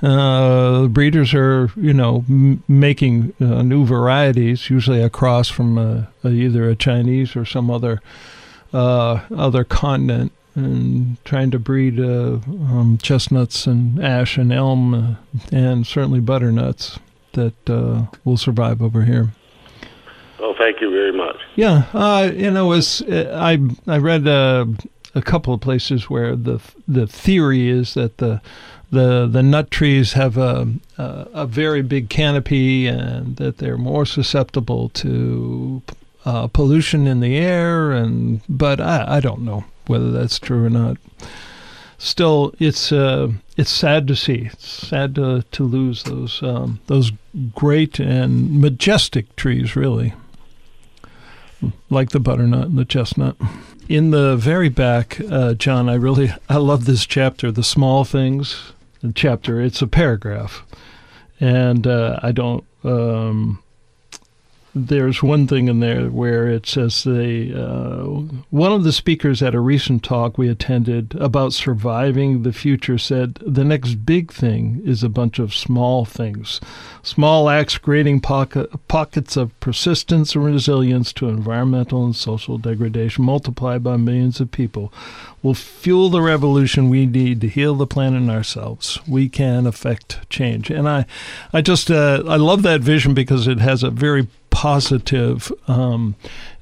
[0.00, 6.04] Uh, breeders are, you know, m- making uh, new varieties, usually a cross from uh,
[6.24, 8.00] either a Chinese or some other
[8.72, 12.38] uh, other continent, and trying to breed uh,
[12.70, 15.18] um, chestnuts and ash and elm,
[15.52, 16.98] and certainly butternuts
[17.38, 19.32] that uh, will survive over here.
[20.40, 21.36] Oh, thank you very much.
[21.56, 24.66] Yeah, uh, you know, as I I read uh,
[25.14, 28.40] a couple of places where the the theory is that the
[28.90, 34.06] the the nut trees have a a, a very big canopy and that they're more
[34.06, 35.82] susceptible to
[36.24, 40.70] uh, pollution in the air and but I, I don't know whether that's true or
[40.70, 40.98] not.
[41.98, 44.48] Still, it's uh, it's sad to see.
[44.52, 47.10] It's sad to to lose those um, those
[47.54, 50.14] great and majestic trees, really
[51.90, 53.36] like the butternut and the chestnut.
[53.88, 58.72] In the very back, uh, John, I really I love this chapter, the small things
[59.14, 59.60] chapter.
[59.60, 60.64] It's a paragraph,
[61.40, 62.64] and uh, I don't.
[62.84, 63.60] Um,
[64.74, 68.04] there's one thing in there where it says the uh,
[68.50, 73.34] one of the speakers at a recent talk we attended about surviving the future said
[73.36, 76.60] the next big thing is a bunch of small things,
[77.02, 83.82] small acts creating pocket, pockets of persistence and resilience to environmental and social degradation multiplied
[83.82, 84.92] by millions of people
[85.42, 88.98] will fuel the revolution we need to heal the planet and ourselves.
[89.06, 91.06] We can affect change, and I,
[91.52, 95.52] I just uh, I love that vision because it has a very positive.
[95.66, 96.16] Um,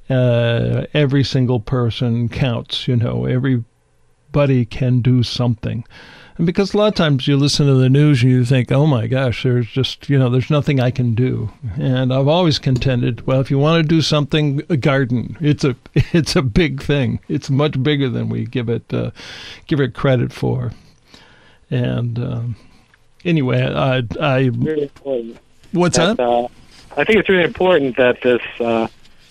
[0.09, 2.87] uh, every single person counts.
[2.87, 5.85] You know, everybody can do something.
[6.39, 8.87] And because a lot of times you listen to the news and you think, oh
[8.87, 11.51] my gosh, there's just, you know, there's nothing I can do.
[11.79, 15.77] And I've always contended, well, if you want to do something, a garden, it's a,
[15.95, 17.21] it's a big thing.
[17.29, 19.13] It's much bigger than we give it, uh,
[19.67, 20.73] give it credit for.
[21.71, 22.57] And um,
[23.25, 24.49] anyway, I, I,
[25.73, 26.19] what's that?
[26.19, 26.23] that?
[26.23, 26.49] Uh,
[26.97, 28.89] I think it's really important that this uh,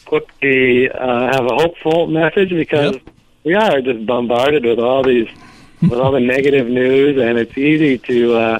[0.10, 3.10] book be uh, have a hopeful message because yep.
[3.44, 5.28] we are just bombarded with all these
[5.82, 8.60] with all the negative news, and it's easy to uh,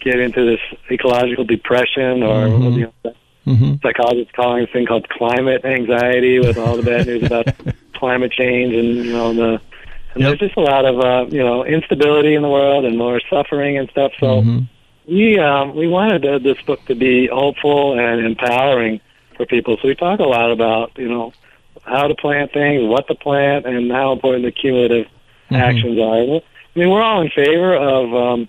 [0.00, 0.60] get into this
[0.90, 2.78] ecological depression or mm-hmm.
[2.78, 3.14] you know,
[3.46, 3.74] mm-hmm.
[3.82, 7.46] psychologists calling this thing called climate anxiety with all the bad news about
[7.94, 9.60] climate change and you know the
[10.14, 10.38] and yep.
[10.38, 13.78] there's just a lot of uh, you know instability in the world and more suffering
[13.78, 14.12] and stuff.
[14.20, 14.42] So.
[14.42, 14.64] Mm-hmm
[15.12, 19.00] we um, we wanted uh, this book to be hopeful and empowering
[19.36, 19.76] for people.
[19.80, 21.32] So we talk a lot about you know
[21.82, 25.56] how to plant things, what to plant, and how important the cumulative mm-hmm.
[25.56, 26.40] actions are.
[26.74, 28.48] I mean, we're all in favor of um,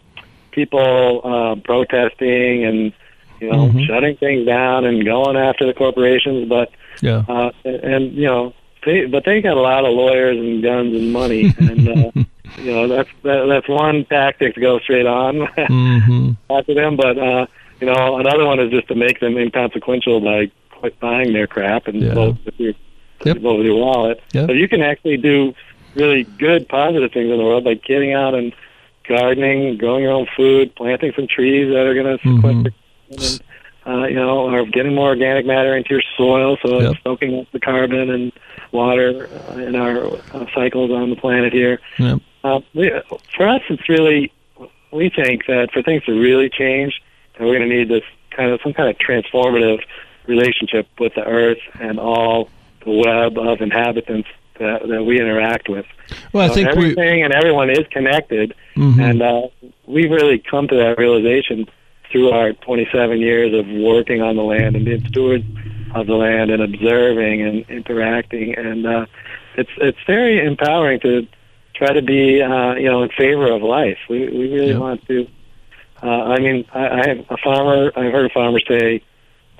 [0.51, 2.93] people uh, protesting and
[3.39, 3.83] you know mm-hmm.
[3.85, 6.71] shutting things down and going after the corporations, but
[7.01, 8.53] yeah, uh, and, you know,
[8.85, 12.11] they, but they got a lot of lawyers and guns and money, and uh,
[12.57, 16.31] you know that's that, that's one tactic to go straight on mm-hmm.
[16.49, 16.95] After them.
[16.95, 17.47] But uh,
[17.79, 21.87] you know, another one is just to make them inconsequential by quit buying their crap
[21.87, 22.13] and yeah.
[22.13, 22.73] vote with your
[23.23, 23.37] yep.
[23.37, 24.21] vote with your wallet.
[24.33, 24.49] Yep.
[24.49, 25.53] So you can actually do
[25.95, 28.53] really good, positive things in the world by getting out and
[29.07, 32.73] gardening, growing your own food, planting some trees that are going to sequester.
[33.11, 33.49] Mm-hmm.
[33.85, 36.93] Uh, you know, or getting more organic matter into your soil, so yep.
[36.93, 38.31] it's soaking up the carbon and
[38.71, 41.81] water uh, in our uh, cycles on the planet here.
[41.99, 42.21] Yep.
[42.45, 42.91] Uh, we,
[43.35, 44.31] for us, it's really
[44.93, 47.01] we think that for things to really change,
[47.33, 49.81] that we're going to need this kind of some kind of transformative
[50.27, 52.49] relationship with the Earth and all
[52.85, 54.29] the web of inhabitants
[54.59, 55.85] that, that we interact with.
[56.31, 57.21] Well, I so think everything we...
[57.21, 58.99] and everyone is connected, mm-hmm.
[58.99, 59.47] and uh,
[59.85, 61.67] we've really come to that realization
[62.11, 65.45] through our 27 years of working on the land and being stewards
[65.95, 69.05] of the land and observing and interacting, and uh,
[69.55, 71.27] it's it's very empowering to
[71.73, 73.97] try to be uh, you know in favor of life.
[74.09, 74.77] We we really yeah.
[74.77, 75.27] want to.
[76.01, 77.91] Uh, I mean, I, I have a farmer.
[77.95, 79.01] I've heard a farmer say,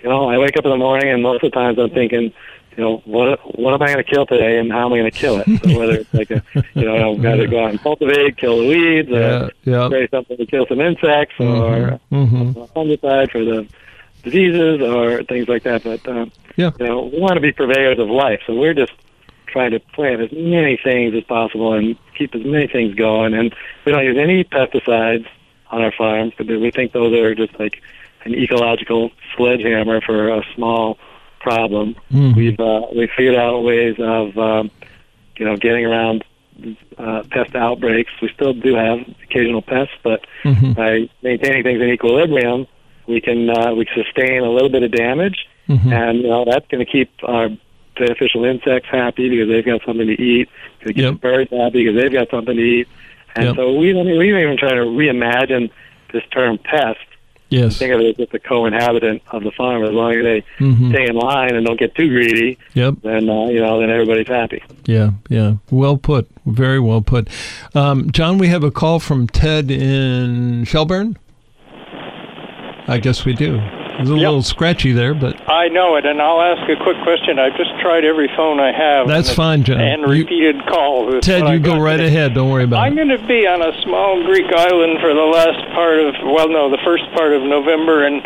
[0.04, 2.34] you know, I wake up in the morning and most of the times I'm thinking,
[2.76, 5.12] you know, what what am I going to kill today and how am I going
[5.12, 5.64] to kill it?
[5.64, 8.60] So whether it's like a, you know, I've got to go out and cultivate, kill
[8.60, 9.88] the weeds, yeah, or yeah.
[9.88, 11.44] spray something to kill some insects, mm-hmm.
[11.44, 12.60] or mm-hmm.
[12.60, 13.68] a fungicide for the
[14.24, 15.84] diseases or things like that.
[15.84, 16.72] But um, yeah.
[16.80, 18.94] you know, we want to be purveyors of life, so we're just
[19.54, 23.34] trying to plant as many things as possible and keep as many things going.
[23.34, 25.28] And we don't use any pesticides
[25.70, 27.82] on our farms because we think those are just like
[28.26, 30.98] an ecological sledgehammer for a small
[31.40, 31.96] problem.
[32.12, 32.38] Mm-hmm.
[32.38, 34.72] We've uh, we've figured out ways of um,
[35.38, 36.24] you know getting around
[36.98, 38.12] uh, pest outbreaks.
[38.22, 40.74] We still do have occasional pests, but mm-hmm.
[40.74, 42.66] by maintaining things in equilibrium,
[43.08, 45.94] we can uh, we sustain a little bit of damage, mm-hmm.
[45.94, 47.50] and you know that's going to keep our
[47.96, 50.50] beneficial insects happy because they've got something to eat.
[50.84, 51.14] They keep yep.
[51.14, 52.88] the birds happy because they've got something to eat.
[53.36, 53.56] And yep.
[53.56, 55.72] so we we even try to reimagine
[56.12, 57.00] this term pest.
[57.50, 57.78] Yes.
[57.78, 59.84] Think of it as just a co-inhabitant of the farm.
[59.84, 60.92] As long as they mm-hmm.
[60.92, 62.96] stay in line and don't get too greedy, yep.
[63.04, 64.64] then uh, you know then everybody's happy.
[64.86, 65.56] Yeah, yeah.
[65.70, 66.28] Well put.
[66.46, 67.30] Very well put.
[67.76, 71.18] Um, John, we have a call from Ted in Shelburne.
[72.88, 73.60] I guess we do.
[74.00, 74.26] It's a yep.
[74.26, 77.38] little scratchy there, but I know it, and I'll ask a quick question.
[77.38, 79.08] I've just tried every phone I have.
[79.08, 79.80] That's and fine, John.
[79.80, 81.24] And repeated calls.
[81.24, 82.34] Ted, you go right ahead.
[82.34, 83.02] Don't worry about I'm it.
[83.02, 86.50] I'm going to be on a small Greek island for the last part of, well,
[86.50, 88.18] no, the first part of November, and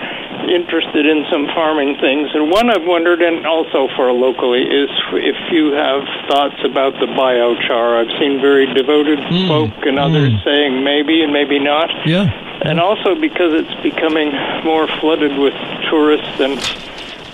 [0.47, 2.31] interested in some farming things.
[2.33, 7.11] And one I've wondered, and also for locally, is if you have thoughts about the
[7.11, 7.99] biochar.
[7.99, 9.47] I've seen very devoted mm.
[9.47, 10.43] folk and others mm.
[10.43, 11.91] saying maybe and maybe not.
[12.05, 14.31] Yeah and also because it's becoming
[14.63, 15.53] more flooded with
[15.89, 16.57] tourists than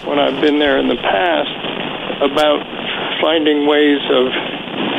[0.08, 2.62] when I've been there in the past about
[3.22, 4.28] finding ways of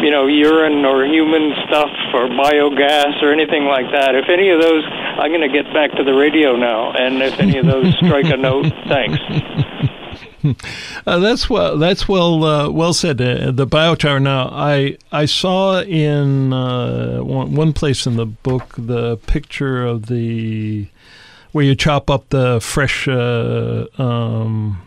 [0.02, 4.14] you know urine or human stuff or biogas or anything like that.
[4.14, 4.84] If any of those
[5.18, 6.92] I'm going to get back to the radio now.
[6.92, 9.20] And if any of those strike a note thanks
[11.06, 11.76] Uh, that's well.
[11.78, 12.44] That's well.
[12.44, 13.20] Uh, well said.
[13.20, 14.20] Uh, the biochar.
[14.22, 20.06] Now, I I saw in uh, one, one place in the book the picture of
[20.06, 20.86] the
[21.52, 24.80] where you chop up the fresh uh, um,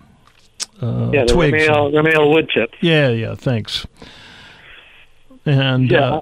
[0.81, 1.67] uh, yeah, the twigs.
[1.67, 2.73] ramial wood chips.
[2.81, 3.35] Yeah, yeah.
[3.35, 3.85] Thanks.
[5.45, 6.15] And Yeah.
[6.15, 6.21] uh,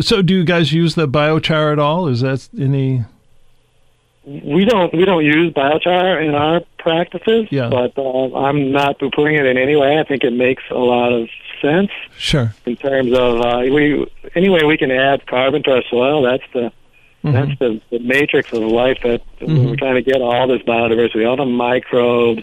[0.00, 2.08] so, do you guys use the biochar at all?
[2.08, 3.04] Is that any?
[4.30, 7.68] We don't we don't use biochar in our practices, Yeah.
[7.68, 9.98] but uh, I'm not poo-pooing it in any way.
[9.98, 11.28] I think it makes a lot of
[11.60, 12.54] sense Sure.
[12.64, 16.22] in terms of uh, we any way we can add carbon to our soil.
[16.22, 16.70] That's the
[17.24, 17.32] Mhm.
[17.32, 19.66] that's the, the matrix of life that Mhm.
[19.66, 22.42] we're trying to get all this biodiversity, all the microbes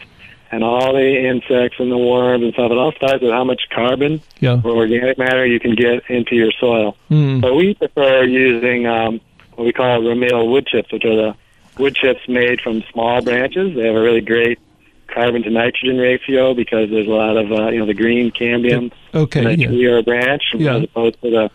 [0.52, 2.70] and all the insects and the worms and stuff.
[2.72, 4.62] It all starts with how much carbon Yeah.
[4.64, 6.96] or organic matter you can get into your soil.
[7.10, 7.42] Mm.
[7.42, 9.20] So we prefer using um,
[9.56, 11.36] what we call ramial wood chips, which are the
[11.78, 13.76] wood chips made from small branches.
[13.76, 14.60] They have a really great
[15.08, 18.92] carbon to nitrogen ratio because there's a lot of uh, you know the green cambium
[19.14, 19.42] Okay.
[19.42, 19.68] in a Yeah.
[19.68, 20.78] tree or a branch Yeah.
[20.78, 21.52] as opposed to the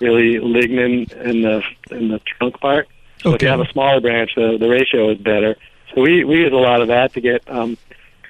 [0.00, 2.88] really lignin in the in the trunk part.
[3.22, 5.56] So if you have a smaller branch, the the ratio is better.
[5.94, 7.76] So we we use a lot of that to get um,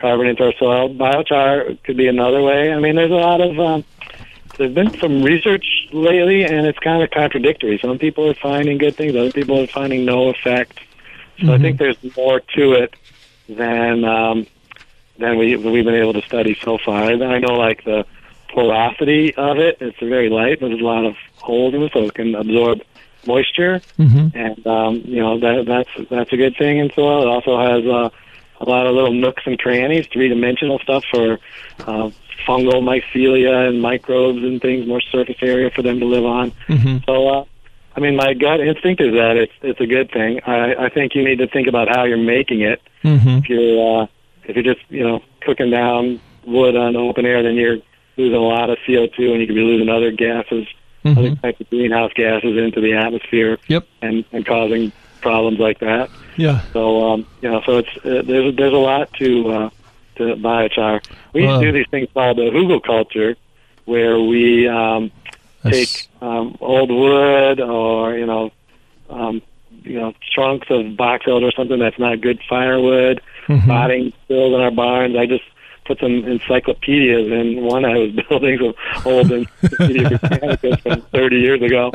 [0.01, 0.89] carbon into our soil.
[0.95, 2.73] Biochar could be another way.
[2.73, 3.85] I mean, there's a lot of um,
[4.59, 7.79] there's been some research lately, and it's kind of contradictory.
[7.81, 10.79] Some people are finding good things, other people are finding no effect.
[11.41, 11.63] So I Mhm.
[11.63, 12.95] think there's more to it
[13.49, 14.47] than um,
[15.19, 17.11] than we we've been able to study so far.
[17.11, 18.05] And I know like the
[18.53, 22.05] porosity of it, it's very light, but there's a lot of holes in it, so
[22.05, 22.81] it can absorb
[23.27, 27.23] moisture, hmm and um, you know that that's that's a good thing in soil.
[27.23, 28.11] It also has uh,
[28.61, 31.39] a lot of little nooks and crannies, three dimensional stuff for
[31.87, 32.11] uh,
[32.47, 36.53] fungal mycelia and microbes and things, more surface area for them to live on.
[36.67, 37.45] hmm So, uh,
[37.97, 40.41] I mean, my gut instinct is that it's it's a good thing.
[40.47, 42.81] I, I think you need to think about how you're making it.
[43.03, 44.07] hmm If you're uh,
[44.45, 47.79] if you're just you know cooking down wood on open air, then you're
[48.17, 50.67] losing a lot of CO2, and you could be losing other gases,
[51.03, 53.87] hmm other types of greenhouse gases into the atmosphere, Yep.
[54.03, 56.11] and and causing problems like that.
[56.37, 56.63] Yeah.
[56.73, 59.71] So um, you know, so it's uh, there's there's a lot to uh,
[60.17, 61.05] to biochar.
[61.33, 63.37] We used to do these things called the hugelkultur,
[63.85, 65.11] where we um,
[65.73, 68.51] take um, old wood or you know
[69.11, 69.43] um,
[69.83, 73.67] you know trunks of box elder or something that's not good firewood, Mhm.
[73.69, 75.17] rotting in our barns.
[75.17, 75.45] I just
[75.87, 78.75] put some encyclopedias in one I was building some
[79.05, 81.91] old Encyclopedia Britannicas from 30 years ago.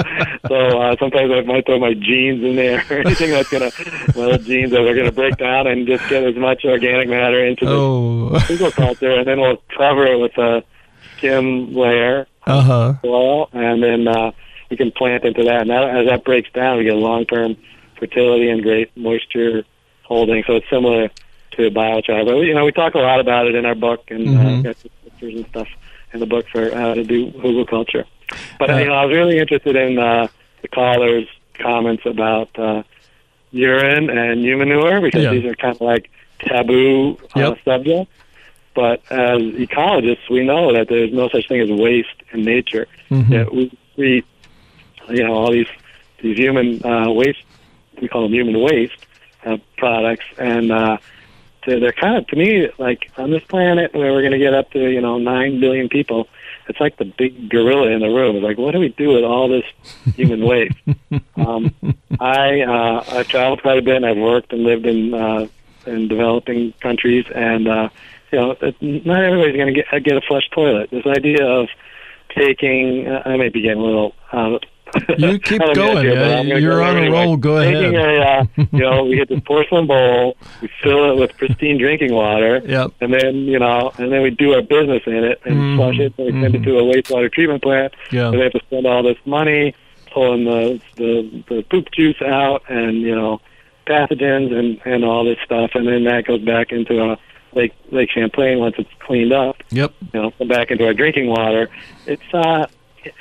[0.47, 3.71] So uh, sometimes I might throw my jeans in there or anything that's gonna
[4.15, 7.43] my old jeans that are gonna break down and just get as much organic matter
[7.43, 8.71] into the Oh.
[8.75, 10.63] culture, and then we'll cover it with a
[11.17, 12.93] skim layer Uh huh.
[13.03, 14.31] soil, and then uh,
[14.69, 15.61] we can plant into that.
[15.61, 17.57] And that, as that breaks down, we get long-term
[17.97, 19.63] fertility and great moisture
[20.03, 20.43] holding.
[20.47, 21.09] So it's similar
[21.53, 22.25] to a biochar.
[22.25, 24.77] But you know, we talk a lot about it in our book, and uh, got
[24.81, 25.67] some pictures and stuff
[26.13, 28.05] in the book for how to do hugelkultur.
[28.59, 30.27] But Uh, you know, I was really interested in uh,
[30.61, 31.27] the caller's
[31.61, 32.83] comments about uh,
[33.51, 35.31] urine and human manure because Yeah.
[35.31, 36.09] these are kind of like
[36.41, 37.57] taboo uh, Yep.
[37.65, 38.11] subjects.
[38.75, 42.87] But as ecologists, we know that there's no such thing as waste in nature.
[43.09, 43.29] Mhm.
[43.29, 44.25] That we treat,
[45.09, 45.67] you know, all these
[46.21, 47.43] these human uh, waste.
[48.01, 49.05] We call them human waste
[49.45, 50.97] uh, products, and uh,
[51.63, 54.53] to, they're kind of to me like on this planet where we're going to get
[54.53, 56.27] up to you know nine billion people.
[56.67, 58.35] It's like the big gorilla in the room.
[58.35, 59.63] It's like, what do we do with all this
[60.15, 60.77] human waste?
[61.35, 61.73] um,
[62.19, 63.95] I uh, I've traveled quite a bit.
[63.95, 65.47] and I've worked and lived in uh,
[65.87, 67.89] in developing countries, and uh,
[68.31, 70.89] you know, not everybody's going to get get a flush toilet.
[70.91, 71.67] This idea of
[72.35, 74.15] taking, uh, I may be getting a little.
[74.31, 74.59] Uh,
[75.19, 76.03] You keep going.
[76.05, 77.25] here, but yeah, you're go on a anyway.
[77.25, 77.37] roll.
[77.37, 78.17] Go Taking ahead.
[78.57, 82.11] a, uh, you know, we get this porcelain bowl, we fill it with pristine drinking
[82.13, 82.91] water, Yep.
[83.01, 85.75] and then you know, and then we do our business in it and Mhm.
[85.75, 87.93] flush it, and we send it to a wastewater treatment plant.
[88.11, 88.31] Yeah.
[88.31, 89.75] they have to spend all this money
[90.11, 93.41] pulling the the, the poop juice out, and you know,
[93.85, 97.17] pathogens and and all this stuff, and then that goes back into a
[97.53, 99.57] Lake Lake Champlain once it's cleaned up.
[99.71, 99.93] Yep.
[100.13, 101.69] You know, come back into our drinking water.
[102.05, 102.67] It's uh,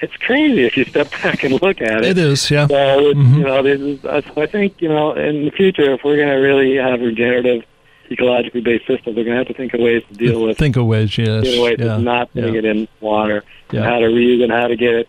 [0.02, 2.04] it's crazy if you step back and look at it.
[2.04, 2.50] It is.
[2.50, 2.66] Yeah.
[2.66, 3.36] so it's, Mhm.
[3.38, 6.16] you know, this is, uh, so I think you know, in the future, if we're
[6.16, 7.62] going to really have regenerative,
[8.10, 10.76] ecologically based systems, we're going to have to think of ways to deal with Think
[10.76, 11.16] of ways.
[11.16, 11.44] Yes.
[11.44, 11.96] deal with yeah.
[11.98, 12.58] not putting yeah.
[12.60, 13.82] it in water, Yeah.
[13.84, 15.08] how to reuse and how to get it,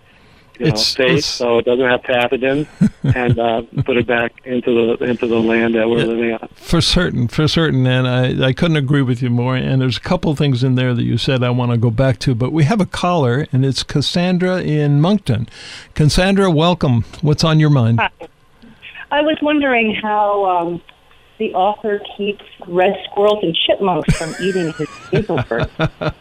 [0.59, 2.67] you know, It's- safe it's- so it doesn't have pathogens,
[3.15, 6.05] and uh, put it back into the into the land that we're Yeah.
[6.05, 6.49] living on.
[6.55, 9.55] For certain, for certain, and I, I couldn't agree with you more.
[9.55, 12.19] And there's a couple things in there that you said I want to go back
[12.19, 15.47] to, but we have a caller, and it's Cassandra in Moncton.
[15.95, 17.05] Cassandra, welcome.
[17.21, 17.99] What's on your mind?
[17.99, 18.09] Hi.
[19.11, 20.81] I was wondering how um,
[21.39, 26.13] the author keeps red squirrels and chipmunks from eating his hazelberts.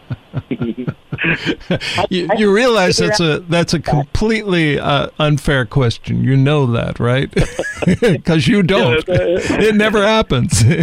[2.11, 6.23] you, you realize that's a that's a completely uh, unfair question.
[6.23, 7.33] You know that, right?
[8.01, 9.05] Because you don't.
[9.09, 10.63] it never happens.
[10.63, 10.81] and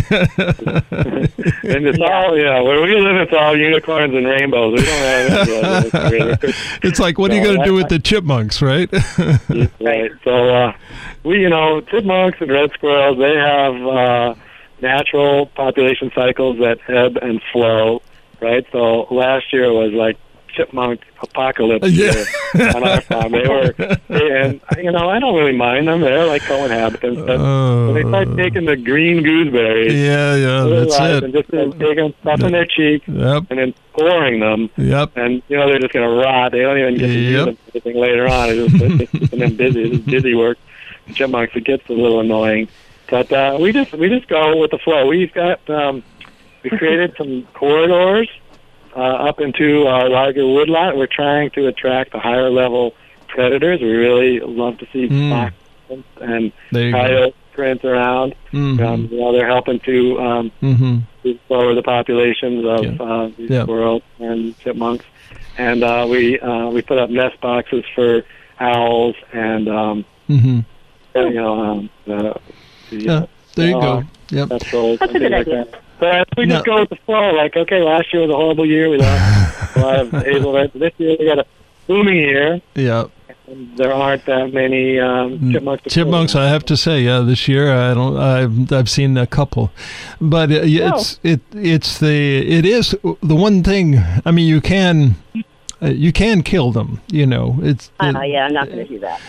[1.88, 4.80] it's all, yeah, where we live, it's all unicorns and rainbows.
[4.80, 6.40] We don't have
[6.84, 8.92] it's like, what are you going to do with the chipmunks, right?
[9.82, 10.12] right.
[10.24, 10.74] So, uh,
[11.24, 14.36] we, you know, chipmunks and red squirrels, they have uh,
[14.82, 18.02] natural population cycles that ebb and flow,
[18.42, 18.66] right?
[18.72, 20.18] So last year was like
[20.50, 22.24] chipmunk apocalypse Yeah.
[22.76, 23.34] on our farm.
[23.34, 23.74] They were,
[24.08, 26.00] and you know, I don't really mind them.
[26.00, 29.96] They're like co-inhabitants, but when they start taking the green gooseberries, Uh.
[29.98, 31.24] yeah, yeah, that's it.
[31.26, 35.12] and just uh, taking stuff in their cheek Yep, and then pouring them, yep.
[35.18, 36.54] and you know they're just going to rot.
[36.54, 37.46] They don't even get to use Yep.
[37.48, 38.50] them for anything later on.
[38.52, 39.92] It's just it's keeping them busy.
[39.92, 40.58] It's busy work.
[41.14, 42.68] Chipmunks, it gets a little annoying,
[43.10, 45.06] but uh, we just we just go with the flow.
[45.08, 46.02] We've got um,
[46.72, 48.30] we created some corridors
[48.96, 50.98] uh, up into our larger woodlot.
[50.98, 52.94] We're trying to attract the higher level
[53.28, 53.82] predators.
[53.82, 55.30] We really love to see Mm.
[55.30, 55.54] fox
[56.22, 56.98] and coyotes you go.
[56.98, 58.36] coyote prints around.
[58.52, 58.80] Mhm.
[58.86, 61.02] Um, you know, they're helping to um, Mhm.
[61.24, 63.06] to lower the populations of Yeah.
[63.06, 63.64] uh, these Yeah.
[63.64, 65.06] squirrels and chipmunks.
[65.58, 68.24] And uh, we uh, we put up nest boxes for
[68.60, 70.66] owls and um, Mhm.
[71.16, 72.36] you know um, the,
[72.90, 74.04] the Yeah, there you go.
[74.32, 74.48] Yep.
[74.50, 75.66] That's That's a good things like idea.
[75.72, 75.82] that.
[76.12, 76.74] But we just No.
[76.74, 77.32] go with the flow.
[77.32, 78.90] Like, okay, last year was a horrible year.
[78.90, 80.74] We lost a lot of able hazelnuts.
[80.74, 81.46] This year we got a
[81.88, 82.62] booming year.
[82.76, 83.06] Yeah.
[83.78, 85.94] There aren't that many um, chipmunks.
[85.94, 86.36] Chipmunks.
[86.36, 89.70] I have to say, yeah, this year I don't, I've, I've seen a couple,
[90.20, 94.00] but uh, yeah, it's it, it's the, it is the one thing.
[94.26, 95.16] I mean, you can,
[95.80, 97.02] uh, you can kill them.
[97.12, 99.22] You know, it's Uh, it- yeah, I'm not going to do that.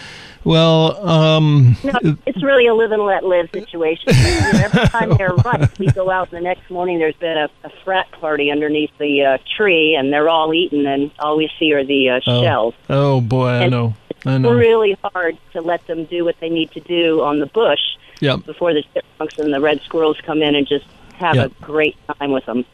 [0.47, 1.93] Well, um, No,
[2.25, 4.09] it's really a live and let live situation.
[4.15, 6.99] Every time they're right, we go out and the next morning.
[7.01, 11.11] There's been a, a frat party underneath the uh, tree, and they're all eating, and
[11.19, 12.43] all we see are the uh, Oh.
[12.43, 12.75] shells.
[12.89, 13.95] oh boy, I know,
[14.25, 14.53] I know.
[14.53, 17.81] It's really hard to let them do what they need to do on the bush
[18.21, 18.47] Yep.
[18.47, 20.87] before the chipmunks and the red squirrels come in and just
[21.19, 21.53] have Yep.
[21.61, 22.65] a great time with them.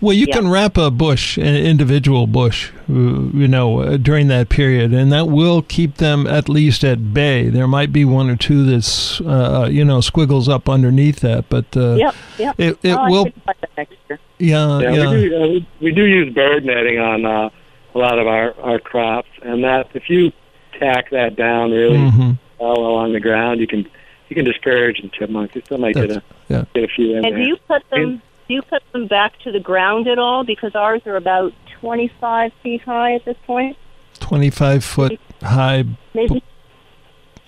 [0.00, 0.36] Well, you Yeah.
[0.36, 5.12] can wrap a bush, an individual bush, uh, you know, uh, during that period, and
[5.12, 7.48] that will keep them at least at bay.
[7.48, 11.66] There might be one or two that's, uh, you know, squiggles up underneath that, but
[11.76, 12.54] uh, Yep, yep.
[12.58, 14.18] it, it Oh, will, should try that next year.
[14.38, 15.10] yeah, Yeah, yeah.
[15.10, 17.50] We, do, uh, we, we do use bird netting on uh,
[17.94, 20.32] a lot of our, our crops, and that if you
[20.78, 22.38] tack that down really Mhm.
[22.58, 23.86] well along the ground, you can
[24.30, 25.54] you can discourage the chipmunks.
[25.54, 26.64] You still might get a yeah.
[26.74, 27.42] get a few in And there.
[27.42, 28.22] do you put them?
[28.48, 30.44] Do you put them back to the ground at all?
[30.44, 33.76] Because ours are about 25 feet high at this point.
[34.20, 36.42] 25 foot high Maybe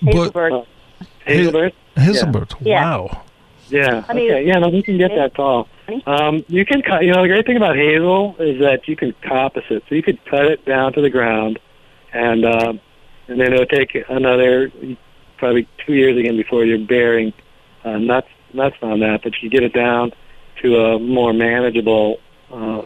[0.01, 0.65] but hazelbert.
[1.25, 1.73] Hazelbert?
[1.95, 2.55] Hazelbert.
[2.61, 2.83] Yeah.
[2.83, 3.21] Wow.
[3.69, 4.03] Yeah.
[4.07, 4.45] I mean- okay.
[4.45, 4.59] Yeah.
[4.59, 5.67] No, we can get that tall.
[6.05, 7.03] Um, you can cut.
[7.03, 9.83] You know, the great thing about hazel is that you can coppice it.
[9.89, 11.59] So you could cut it down to the ground,
[12.13, 12.79] and um,
[13.27, 14.71] and then it'll take another
[15.37, 17.33] probably two years again before you're bearing
[17.83, 19.21] uh, nuts nuts on that.
[19.23, 20.11] But you get it down
[20.61, 22.19] to a more manageable
[22.51, 22.83] uh,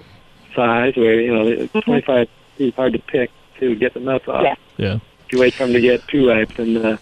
[0.56, 2.28] size where you know it's 25
[2.58, 4.43] is hard to pick to get the nuts off.
[4.43, 4.56] Yeah.
[4.78, 5.00] Yeah.
[5.26, 6.98] If you wait for them to get too ripe, then uh,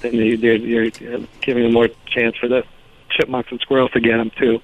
[0.00, 2.64] then you, you're, you're uh, giving them more chance for the
[3.10, 4.60] chipmunks and squirrels to get them too.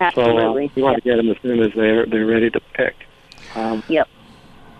[0.00, 0.12] Absolutely.
[0.14, 0.72] So uh, Absolutely.
[0.74, 2.94] we want to get them as soon as they're they're ready to pick.
[3.54, 4.08] Um, Yep.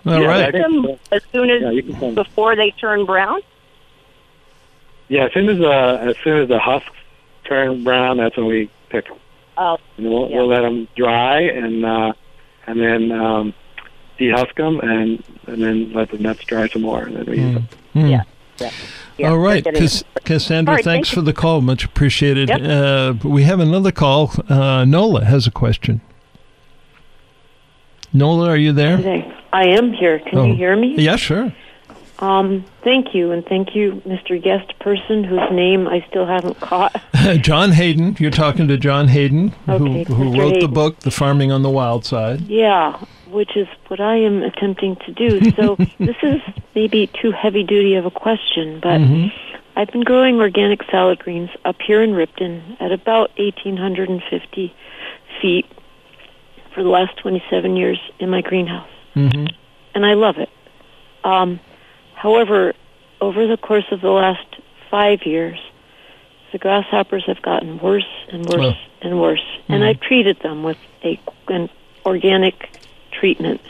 [0.07, 0.53] All yeah, right.
[0.53, 3.41] Them as soon as yeah, you can send, before they turn brown.
[5.09, 6.91] Yeah, as soon as uh, as soon as the husks
[7.45, 9.19] turn brown, that's when we pick them.
[9.57, 10.37] Oh, And we'll, Yeah.
[10.37, 12.13] we'll let them dry and uh,
[12.67, 13.55] and then um,
[14.19, 17.55] dehusk them and and then let the nuts dry some more and then we use
[17.55, 17.69] them.
[17.93, 18.07] Hmm.
[18.07, 18.23] Yeah.
[18.59, 18.71] yeah.
[19.19, 19.29] yeah.
[19.29, 21.61] All right, Cass- Cassandra, All right, thanks thank for the call.
[21.61, 22.49] Much appreciated.
[22.49, 22.61] Yep.
[22.63, 24.33] Uh, we have another call.
[24.49, 26.01] Uh, Nola has a question.
[28.13, 28.97] Nola, are you there?
[29.53, 30.19] I am here.
[30.21, 30.45] Can Oh.
[30.47, 30.95] you hear me?
[30.99, 31.53] Yeah, sure.
[32.21, 34.41] Um, thank you, and thank you, Mr.
[34.43, 36.95] Guest person, whose name I still haven't caught.
[37.41, 38.17] John Hayden.
[38.21, 41.71] You're talking to John Hayden, Okay, who, who wrote the book, The Farming on the
[41.71, 42.43] Wild Side.
[42.43, 42.97] Yeah,
[43.29, 45.51] which is what I am attempting to do.
[45.53, 46.41] So this is
[46.75, 49.33] maybe too heavy duty of a question, but Mhm.
[49.77, 54.73] I've been growing organic salad greens up here in Ripton at about 1,850
[55.43, 55.67] feet
[56.73, 58.89] for the last 27 years in my greenhouse.
[59.17, 59.53] Mhm.
[59.97, 60.49] and I love it.
[61.25, 61.59] Um,
[62.25, 62.73] however,
[63.21, 64.47] over the course of the last
[64.91, 65.59] five years,
[66.53, 69.07] the grasshoppers have gotten worse and worse Oh.
[69.07, 69.87] and worse, and Mhm.
[69.87, 71.19] I've treated them with a
[71.49, 71.69] an
[72.07, 72.71] organic
[73.11, 73.61] treatment.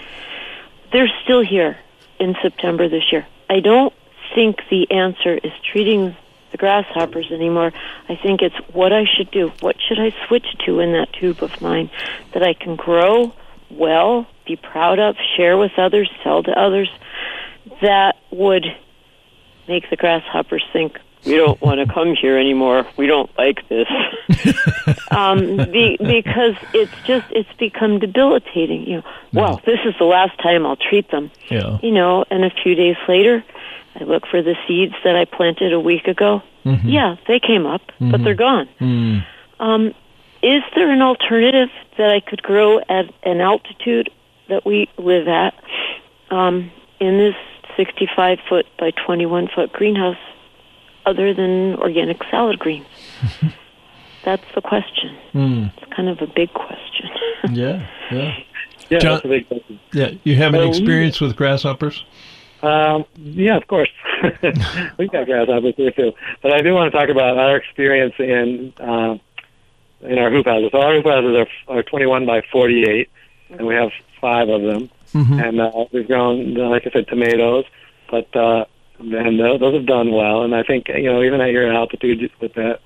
[0.92, 1.78] They're still here
[2.20, 3.26] in September this year.
[3.50, 3.92] I don't
[4.34, 6.14] think the answer is treating
[6.52, 7.72] the grasshoppers anymore.
[8.08, 9.52] I think it's what I should do.
[9.60, 11.90] What should I switch to in that tube of mine
[12.32, 13.32] that I can grow
[13.70, 16.88] well, be proud of, share with others, sell to others,
[17.82, 18.66] that would
[19.68, 22.86] make the grasshoppers think, we don't want to come here anymore.
[22.98, 23.88] We don't like this.
[25.10, 28.86] um, be, because it's just, it's become debilitating.
[28.86, 31.30] You know, well, this is the last time I'll treat them.
[31.50, 31.78] Yeah.
[31.82, 33.42] You know, and a few days later,
[33.98, 36.42] I look for the seeds that I planted a week ago.
[36.66, 36.82] Mhm.
[36.84, 38.24] Yeah, they came up, but Mhm.
[38.24, 38.68] they're gone.
[38.80, 39.24] Mm.
[39.60, 39.94] Um,
[40.42, 44.10] is there an alternative that I could grow at an altitude
[44.48, 45.54] that we live at
[46.30, 47.36] um, in this
[47.76, 50.16] 65 foot by 21 foot greenhouse
[51.06, 52.86] other than organic salad greens?
[54.24, 55.16] That's the question.
[55.34, 55.72] Mm.
[55.76, 57.10] It's kind of a big question.
[57.50, 57.86] Yeah.
[58.10, 58.34] Yeah.
[58.88, 59.78] Yeah, John- that's a big question.
[59.92, 60.12] Yeah.
[60.24, 62.02] You have any experience with grasshoppers?
[62.62, 63.90] Um, yeah, of course.
[64.98, 66.12] We've got grasshoppers here too.
[66.42, 69.18] But I do want to talk about our experience in uh,
[70.00, 70.70] in our hoop houses.
[70.72, 73.10] So our hoop houses are, are 21 by 48,
[73.50, 74.88] and we have five of them.
[75.14, 75.48] Mhm.
[75.48, 77.64] And uh, we've grown, uh, like I said, tomatoes.
[78.10, 78.64] But uh,
[78.98, 80.42] and uh, those have done well.
[80.42, 82.80] And I think you know even at your altitude with that,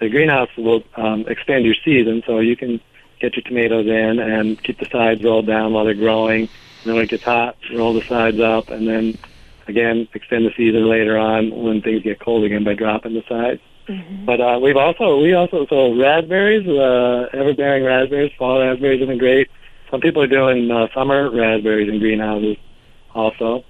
[0.00, 2.80] the greenhouse will um, extend your season, so you can
[3.20, 6.42] get your tomatoes in and keep the sides rolled down while they're growing.
[6.42, 9.18] And then when it gets hot, roll the sides up, and then
[9.68, 13.60] again extend the season later on when things get cold again by dropping the sides.
[14.26, 19.18] But uh, we've also we also so raspberries, uh, ever-bearing raspberries, fall raspberries have been
[19.18, 19.48] great.
[19.92, 22.56] Some people are doing uh, summer raspberries in greenhouses
[23.14, 23.62] also.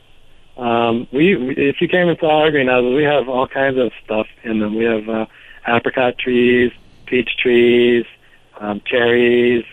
[0.57, 3.91] Um, we we- if you came and saw our greenhouses, we have all kinds of
[4.05, 4.77] stuff in them.
[4.77, 5.27] We have uh,
[5.66, 6.70] apricot trees,
[7.07, 8.05] peach trees,
[8.61, 9.64] um, cherries,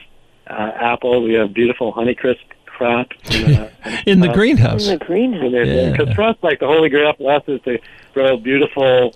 [0.48, 1.24] uh, apples.
[1.26, 3.10] We have beautiful Honeycrisp crop.
[3.32, 3.68] And, uh,
[4.08, 4.88] In the uh, greenhouse.
[4.88, 5.52] In the greenhouse.
[5.54, 5.92] Yeah.
[5.92, 7.78] because for us, like the holy grail for us is to
[8.16, 9.14] grow beautiful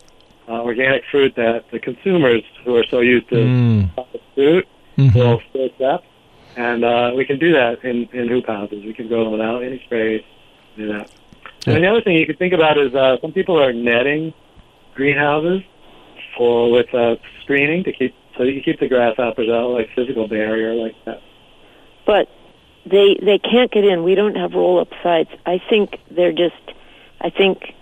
[0.48, 3.94] uh, organic fruit that the consumers who are so used to Mm.
[3.96, 4.68] processed fruit
[5.00, 5.16] Mhm.
[5.16, 6.06] will still accept.
[6.56, 8.84] And uh, we can do that in, in hoop houses.
[8.84, 10.24] We can grow them without any sprays.
[10.78, 11.12] Do that.
[11.66, 11.76] Yeah.
[11.76, 14.34] And the other thing you could think about is uh, some people are netting
[14.96, 15.62] greenhouses
[16.38, 20.74] for with uh, screening to keep so you keep the grasshoppers out, like physical barrier
[20.74, 21.22] like that.
[22.06, 22.30] but
[22.86, 24.04] they they can't get in.
[24.04, 25.30] We don't have roll up sides.
[25.46, 26.56] I think they're just.
[27.22, 27.74] I think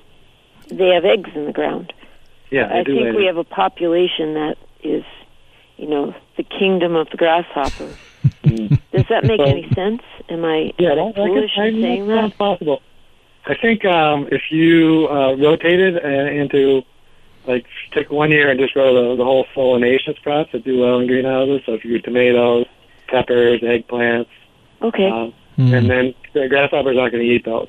[0.67, 1.93] they have eggs in the ground.
[2.51, 5.03] Yeah, they I do think lay we have a population that is,
[5.77, 7.95] you know, the kingdom of the grasshopper.
[8.43, 10.01] Does that make So- any sense?
[10.29, 12.37] Am I Yeah, that, that foolish could, I in mean, saying that that?
[12.37, 12.81] possible.
[13.45, 16.83] I think um, if you uh, rotated uh, into,
[17.47, 20.99] like, take one year and just grow the, the whole solanaceous crops that do well
[20.99, 21.61] in greenhouses.
[21.65, 22.67] So if you grew tomatoes,
[23.07, 24.27] peppers, eggplants,
[24.81, 25.09] Okay.
[25.09, 25.77] um, Mm.
[25.77, 27.67] and then the grasshoppers aren't going to eat those.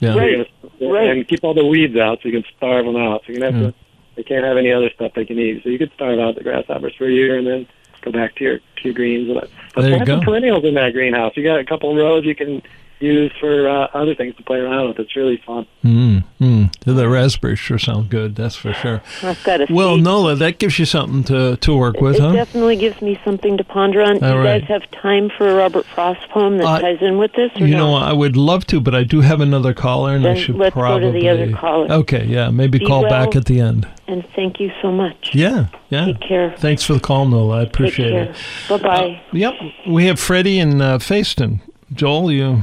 [0.00, 0.14] Yeah.
[0.16, 0.46] Right.
[0.80, 1.10] Gonna- Right.
[1.10, 3.22] And keep all the weeds out so you can starve them out.
[3.26, 3.68] So you can have Yeah.
[3.70, 3.74] to,
[4.14, 5.62] they can't have any other stuff they can eat.
[5.64, 7.66] So you could starve out the grasshoppers for a year and then
[8.04, 9.28] go back to your to your greens.
[9.32, 9.50] But
[9.82, 10.24] There you plant some go.
[10.26, 11.32] perennials in that greenhouse.
[11.36, 12.62] You got a couple rows you can
[13.00, 14.98] use for uh, other things to play around with.
[14.98, 15.66] It's really fun.
[15.84, 16.72] Mm, mm.
[16.84, 18.34] The raspberries sure sound good.
[18.36, 19.02] That's for sure.
[19.22, 20.04] I've got a Well, seed.
[20.04, 22.32] Nola, that gives you something to, to work with, it huh?
[22.32, 24.18] definitely gives me something to ponder on.
[24.20, 24.60] Do All you right.
[24.60, 27.50] guys have time for a Robert Frost poem that Uh, ties in with this?
[27.60, 27.78] Or You not?
[27.78, 30.56] know, I would love to, but I do have another caller, and I Then should
[30.56, 31.20] let's go to probably.
[31.20, 31.90] the other caller.
[31.92, 33.10] Okay, yeah, maybe Be call well.
[33.10, 33.86] back at the end.
[34.06, 35.30] And thank you so much.
[35.34, 36.06] Yeah, yeah.
[36.06, 36.54] Take care.
[36.58, 37.56] Thanks for the call, Nola.
[37.56, 38.22] I Take appreciate care.
[38.30, 38.36] it.
[38.68, 39.20] Bye bye.
[39.32, 39.54] Yep,
[39.88, 41.60] we have Freddie in uh, Fayston.
[41.92, 42.62] Joel, you.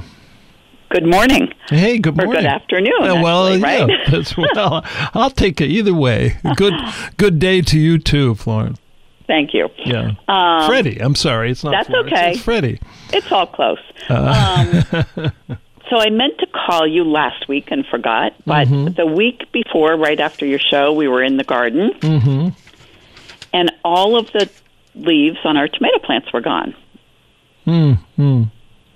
[0.91, 1.53] Good morning.
[1.69, 2.33] Hey, good morning.
[2.33, 3.99] Or good afternoon, Uh, well, actually, yeah, right?
[4.11, 4.83] that's well.
[5.13, 6.35] I'll take it either way.
[6.57, 6.73] Good,
[7.17, 8.77] good day to you too, Florence.
[9.25, 9.69] Thank you.
[9.85, 11.01] Yeah, Um, Freddie.
[11.01, 11.71] I'm sorry, it's not.
[11.71, 12.31] that's Florence, okay.
[12.31, 12.79] It's Freddie.
[13.13, 13.79] It's all close.
[14.09, 14.73] Uh,
[15.15, 15.31] Um,
[15.89, 18.93] so I meant to call you last week and forgot, but Mhm.
[18.97, 22.49] the week before, right after your show, we were in the garden, mm-hmm.
[23.53, 24.49] and all of the
[24.95, 26.75] leaves on our tomato plants were gone.
[27.65, 28.43] Mm-hmm.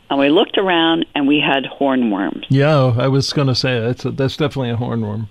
[0.10, 2.45] And we looked around, and we had hornworms.
[2.49, 5.30] Yeah, I was going to say that's a, that's definitely a hornworm.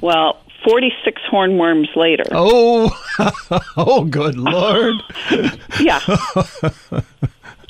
[0.00, 2.24] Well, 46 hornworms later.
[2.30, 2.90] Oh,
[3.76, 4.96] oh, good lord!
[5.80, 6.00] Yeah.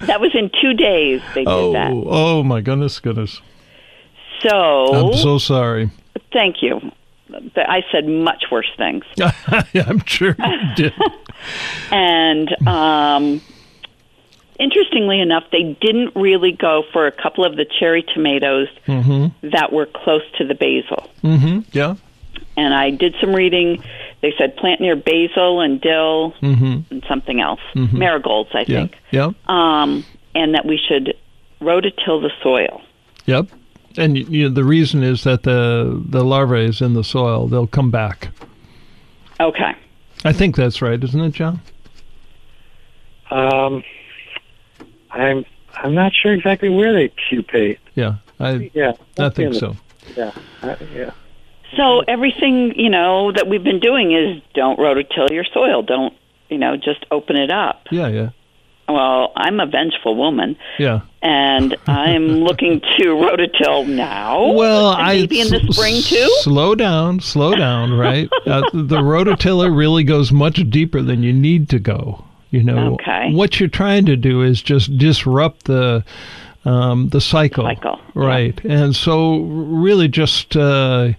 [0.01, 1.91] that was in two days they did Oh, that.
[1.93, 3.41] oh my goodness, goodness!
[4.47, 5.91] So, I'm so sorry.
[6.33, 6.81] thank you.
[7.57, 9.05] I said much worse things.
[9.17, 9.33] Yeah,
[9.87, 10.93] I'm sure you did.
[11.91, 13.43] And um,
[14.59, 19.49] interestingly enough, they didn't really go for a couple of the cherry tomatoes Mm-hmm.
[19.51, 21.11] that were close to the basil.
[21.23, 21.61] Mm-hmm.
[21.73, 21.95] Yeah.
[22.57, 23.83] And I did some reading.
[24.21, 26.93] They said plant near basil and dill Mm-hmm.
[26.93, 27.93] and something else, Mhm.
[27.95, 28.65] marigolds, I Yeah.
[28.81, 28.99] think.
[29.13, 29.49] Yep.
[29.49, 30.05] Um,
[30.35, 31.15] and that we should
[31.61, 32.83] rototill the soil.
[33.27, 33.47] Yep.
[33.97, 37.47] And you know, the reason is that the the larvae is in the soil.
[37.49, 38.29] They'll come back.
[39.41, 39.73] Okay.
[40.25, 41.61] I think that's right, isn't it, John?
[43.31, 43.83] Um,
[45.11, 45.45] I'm
[45.75, 47.79] I'm not sure exactly where they pupate.
[47.95, 49.77] Yeah, I Yeah, I think so.
[50.17, 50.33] Yeah,
[50.63, 51.11] I, yeah.
[51.77, 55.83] So everything you know that we've been doing is don't rototill your soil.
[55.83, 56.15] Don't
[56.49, 57.87] you know just open it up.
[57.91, 58.31] Yeah, yeah,
[58.89, 61.01] Well, I'm a vengeful woman, yeah.
[61.21, 64.53] and I'm looking to rototill now.
[64.53, 66.29] Well, and I maybe in the spring too.
[66.41, 68.29] Slow down, slow down, right?
[68.47, 72.25] uh, the rototiller really goes much deeper than you need to go.
[72.51, 73.33] You know, Okay.
[73.33, 76.03] what you're trying to do is just disrupt the
[76.65, 78.59] um, the cycle, Cycle, right?
[78.65, 81.11] And so, really, just uh,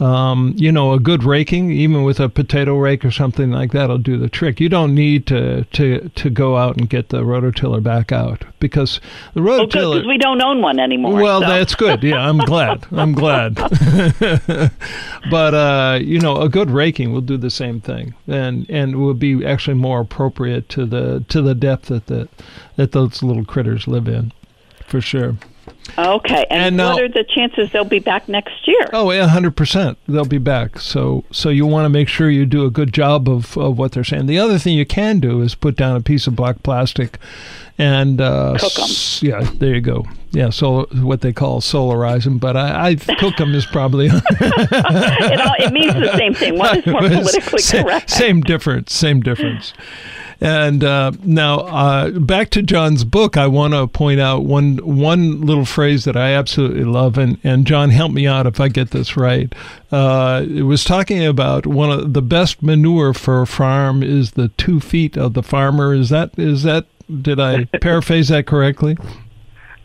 [0.00, 3.90] um, you know, a good raking, even with a potato rake or something like that,
[3.90, 4.58] will do the trick.
[4.58, 9.00] You don't need to to to go out and get the rototiller back out because
[9.34, 9.66] the rototiller.
[9.66, 11.14] because we don't own one anymore.
[11.14, 11.48] Well, so.
[11.48, 12.02] that's good.
[12.02, 12.86] Yeah, I'm glad.
[12.92, 13.56] I'm glad.
[15.30, 19.14] but uh, you know, a good raking will do the same thing, and and will
[19.14, 22.28] be actually more appropriate to the to the depth that the
[22.76, 24.32] that those little critters live in,
[24.86, 25.36] for sure.
[25.98, 26.44] Okay.
[26.50, 28.88] And, And now- what are the chances they'll be back next year?
[28.92, 29.98] Oh, yeah, hundred percent.
[30.08, 30.78] They'll be back.
[30.78, 33.92] So so you want to make sure you do a good job of, of what
[33.92, 34.26] they're saying.
[34.26, 37.18] The other thing you can do is put down a piece of black plastic,
[37.80, 38.84] and uh, Cook 'em.
[38.84, 40.04] s- Yeah, there you go.
[40.32, 44.06] Yeah, so what they call solarize them, but I, I cook them is probably
[44.50, 46.56] it, all, it means the same thing.
[46.58, 48.10] One is more politically Sa- correct.
[48.10, 48.92] Same difference.
[48.94, 49.72] Same difference.
[50.42, 55.42] And uh, now, uh, back to John's book, I want to point out one one
[55.42, 58.90] little phrase that I absolutely love, and, and John, help me out if I get
[58.92, 59.52] this right.
[59.92, 64.48] Uh, it was talking about one of the best manure for a farm is the
[64.56, 65.92] two feet of the farmer.
[65.92, 66.86] Is that is that?
[67.22, 68.96] Did I paraphrase that correctly?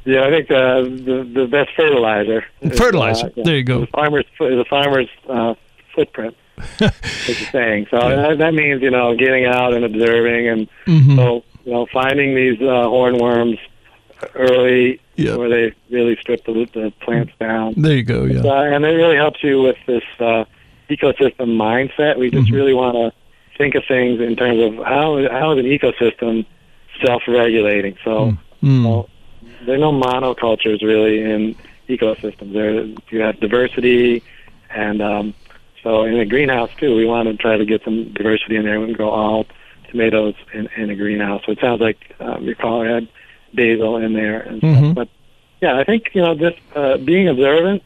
[0.06, 2.46] Yeah, I think uh, the the best fertilizer.
[2.62, 3.28] is, Fertilizer.
[3.28, 3.80] uh, yeah, There you go.
[3.82, 5.56] The farmer's the farmer's uh,
[5.96, 6.36] footprint.
[6.58, 7.88] is the saying.
[7.90, 11.16] So that, that means you know getting out and observing, and Mhm.
[11.16, 13.58] so you know finding these uh, hornworms
[14.36, 15.38] early Yep.
[15.38, 17.74] where they really strip the, the plants down.
[17.78, 18.26] There you go.
[18.26, 18.42] Yeah.
[18.42, 20.44] Uh, and it really helps you with this uh,
[20.90, 22.18] ecosystem mindset.
[22.20, 22.56] We just Mhm.
[22.56, 23.14] really want to
[23.58, 26.46] think of things in terms of how how is an ecosystem
[27.04, 27.98] self-regulating.
[28.04, 28.86] So Mm.
[28.86, 29.10] well,
[29.62, 31.56] there are no monocultures really in
[31.90, 32.54] ecosystems.
[32.54, 34.24] There you have diversity,
[34.70, 35.34] and um,
[35.84, 38.80] so in a greenhouse too, we want to try to get some diversity in there.
[38.80, 39.46] We can grow all
[39.90, 41.44] tomatoes in, in a greenhouse.
[41.46, 43.08] So it sounds like um, your caller had
[43.54, 44.74] basil in there and Mhm.
[44.94, 44.96] stuff.
[44.96, 45.08] But
[45.62, 47.84] yeah, I think you know just uh, being observant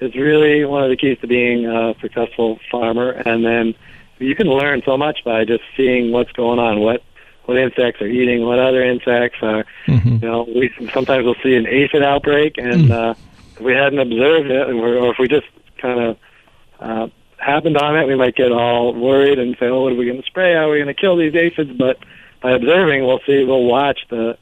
[0.00, 3.10] is really one of the keys to being a successful farmer.
[3.10, 3.74] And then
[4.18, 7.02] you can learn so much by just seeing what's going on, what
[7.46, 9.64] what insects are eating, what other insects are.
[9.86, 10.22] Mhm.
[10.22, 13.14] You know, we sometimes we'll see an aphid outbreak, and uh,
[13.54, 15.46] if we hadn't observed it, or if we just
[15.78, 16.16] kind of
[16.80, 17.06] uh,
[17.38, 20.20] happened on it, we might get all worried and say, "Oh, what are we going
[20.20, 20.54] to spray?
[20.54, 21.98] How are we going to kill these aphids?" But
[22.42, 24.36] by observing, we'll see, we'll watch the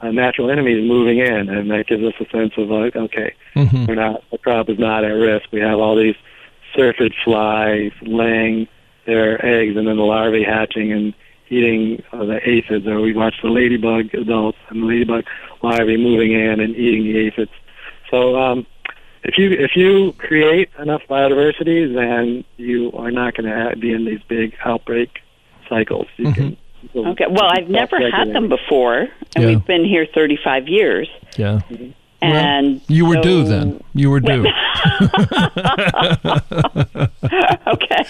[0.00, 3.86] uh, natural enemies moving in, and that gives us a sense of like, okay, Mhm.
[3.88, 5.46] we're not the crop is not at risk.
[5.52, 6.16] We have all these
[6.74, 8.68] syrphid flies laying
[9.06, 11.14] their eggs, and then the larvae hatching and
[11.48, 12.86] eating uh, the aphids.
[12.86, 15.24] Or we watch the ladybug adults and the ladybug
[15.62, 17.50] larvae moving in and eating the aphids.
[18.10, 18.66] So um,
[19.24, 24.04] if you if you create enough biodiversity, then you are not going to be in
[24.04, 25.20] these big outbreak
[25.68, 26.06] cycles.
[26.16, 26.54] You Mm-hmm.
[26.94, 27.24] Okay.
[27.28, 29.46] Well, I've never had them before, and Yeah.
[29.46, 31.08] we've been here 35 years.
[31.36, 31.60] Yeah.
[32.22, 33.82] And You were due then.
[33.94, 34.46] You were due.
[37.66, 38.04] okay.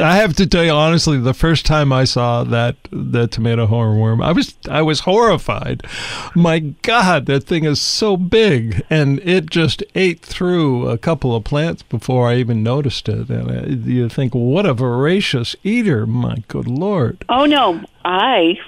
[0.00, 4.24] I have to tell you honestly, the first time I saw that the tomato hornworm,
[4.24, 5.82] I was I was horrified.
[6.34, 11.44] My God, that thing is so big, and it just ate through a couple of
[11.44, 13.28] plants before I even noticed it.
[13.28, 16.06] And uh, you think, what a voracious eater!
[16.06, 17.24] My good lord.
[17.28, 18.58] Oh no, I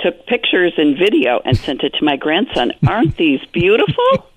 [0.00, 2.72] took pictures and video and sent it to my grandson.
[2.86, 4.28] Aren't these beautiful?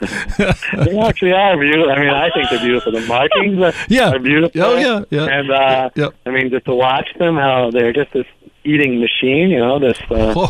[0.00, 1.90] they actually are beautiful.
[1.90, 2.92] I mean, I think they're beautiful.
[2.92, 4.10] The markings are, Yeah.
[4.14, 4.62] are beautiful.
[4.62, 5.26] Oh, yeah, yeah.
[5.26, 6.14] And uh, Yep.
[6.26, 8.26] I mean, just to watch them, how they're just this
[8.64, 9.50] eating machine.
[9.50, 10.48] You know, this uh,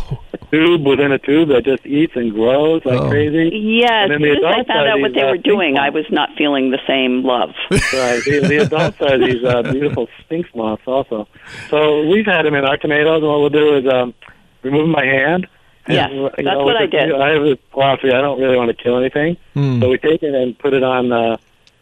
[0.51, 3.09] tube within a tube that just eats and grows like Oh.
[3.09, 3.49] crazy.
[3.55, 3.89] Yes.
[3.91, 5.79] And As then the soon I found out what these, they uh, were doing, pink
[5.79, 7.51] I was not feeling the same love.
[7.71, 8.21] Right.
[8.23, 11.27] The, the adults are these uh, beautiful sphinx moths also.
[11.69, 14.13] So we've had them in our tomatoes, and what we'll do is um,
[14.63, 15.47] remove my hand.
[15.87, 17.11] And, Yes, you that's know, what I did.
[17.13, 19.81] I have a philosophy: I don't really want to kill anything, Hmm.
[19.81, 21.37] so we take it and put it on uh,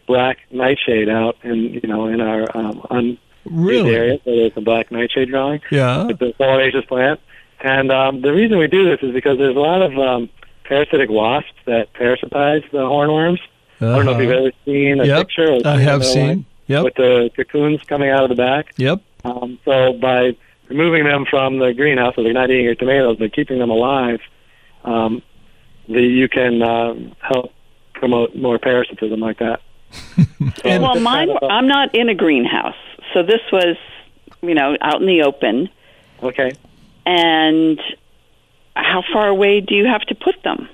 [0.06, 3.94] black nightshade out and you know in our um, un Really?
[3.94, 4.18] area.
[4.24, 5.60] So there's a black nightshade drawing.
[5.70, 6.08] Yeah.
[6.08, 7.20] It's a solanaceous plant,
[7.60, 10.28] and um, the reason we do this is because there's a lot of um,
[10.64, 13.38] parasitic wasps that parasitize the hornworms.
[13.80, 14.40] I don't know if you've Uh-huh.
[14.46, 15.52] ever seen a Yep, picture.
[15.54, 16.46] Or I have seen seen.
[16.66, 16.84] Yep.
[16.84, 18.74] with the cocoons coming out of the back.
[18.76, 19.00] Yep.
[19.24, 20.36] Um, so by
[20.68, 24.20] removing them from the greenhouse, so they're not eating your tomatoes, but keeping them alive
[24.84, 25.22] um,
[25.88, 27.52] the, you can uh, help
[27.94, 29.60] promote more parasitism like that.
[30.62, 31.28] So well, just mine.
[31.28, 32.74] kind of a- I'm not in a greenhouse,
[33.12, 33.76] so this was,
[34.42, 35.68] you know, out in the open.
[36.22, 36.52] okay.
[37.06, 37.80] And
[38.76, 40.68] how far away do you have to put them?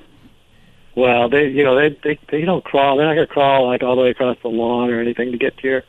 [0.95, 2.97] Well, they you know they they they don't crawl.
[2.97, 5.57] They're not gonna crawl like all the way across the lawn or anything to get
[5.59, 5.83] to your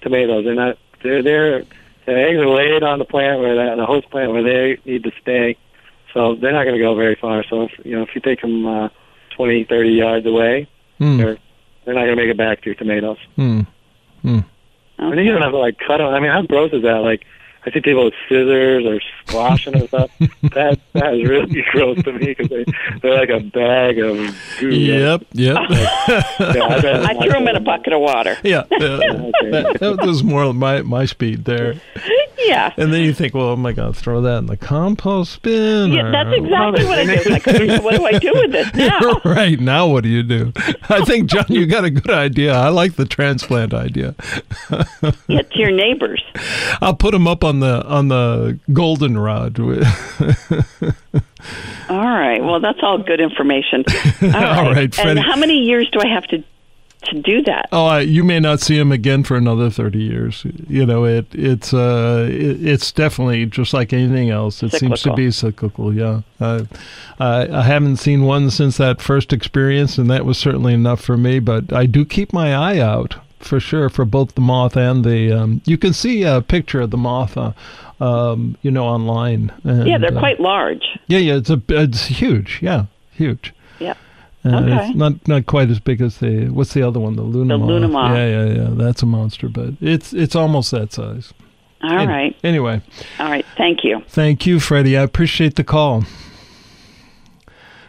[0.00, 0.44] tomatoes.
[0.44, 0.78] They're not.
[1.02, 1.64] They're they're
[2.06, 5.02] the eggs are laid on the plant where that the host plant where they need
[5.04, 5.56] to stay.
[6.14, 7.44] So they're not gonna go very far.
[7.48, 8.88] So if you know if you take them uh,
[9.36, 11.16] twenty thirty yards away, Hmm.
[11.18, 11.38] they're
[11.84, 13.18] they're not gonna make it back to your tomatoes.
[13.36, 13.60] Hmm.
[14.98, 15.04] Hmm.
[15.04, 16.08] And then you don't have to like cut them.
[16.08, 16.98] I mean, how gross is that?
[16.98, 17.24] Like,
[17.64, 20.10] I see people with scissors or squashing and stuff.
[20.52, 22.64] That that is really gross to me because they
[23.00, 24.16] they're like a bag of
[24.58, 24.68] goo.
[24.68, 25.24] Yep.
[25.32, 25.56] Yep.
[25.70, 28.36] Yeah, I, bet- I threw them in a bucket of water.
[28.42, 28.64] yeah.
[28.72, 28.96] yeah.
[29.52, 31.80] That, that was more my my speed there.
[32.46, 32.72] Yeah.
[32.76, 35.42] And then you think, well, oh am I going to throw that in the compost
[35.42, 35.92] bin?
[35.92, 37.26] Yeah, or- that's exactly what I did.
[37.30, 37.46] Like,
[37.82, 39.20] what do I do with this now?
[39.24, 40.52] right now, what do you do?
[40.88, 42.52] I think John, you got a good idea.
[42.54, 44.14] I like the transplant idea.
[45.28, 46.22] Yeah, to your neighbors.
[46.80, 49.58] I'll put them up on the on the goldenrod.
[51.88, 52.42] All right.
[52.42, 53.84] Well, that's all good information.
[54.22, 56.42] All All right, and how many years do I have to
[57.04, 57.68] to do that?
[57.72, 60.44] Oh, I, you may not see him again for another thirty years.
[60.68, 64.62] You know, it it's uh it, it's definitely just like anything else.
[64.62, 65.94] It seems to be cyclical.
[65.94, 66.64] Yeah, uh,
[67.18, 71.16] I I haven't seen one since that first experience, and that was certainly enough for
[71.16, 71.38] me.
[71.38, 75.32] But I do keep my eye out for sure for both the moth and the.
[75.32, 77.52] Um, you can see a picture of the moth, uh,
[78.00, 79.52] um, you know, online.
[79.64, 80.84] And, yeah, they're uh, quite large.
[81.08, 82.60] Yeah, yeah, it's a it's huge.
[82.62, 83.52] Yeah, huge.
[83.78, 83.94] Yeah.
[84.44, 84.88] Uh, Okay.
[84.88, 87.14] It's not not quite as big as the what's the other one?
[87.16, 87.64] The Luna The.
[87.64, 88.16] Luna moth.
[88.16, 88.68] Yeah, yeah, yeah.
[88.72, 91.32] That's a monster, but it's it's almost that size.
[91.82, 92.36] All Any- right.
[92.44, 92.80] Anyway,
[93.20, 93.44] All right.
[93.56, 94.02] Thank you.
[94.08, 94.96] thank you, Freddie.
[94.96, 96.04] I appreciate the call.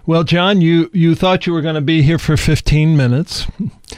[0.05, 3.47] Well, John, you, you thought you were going to be here for 15 minutes.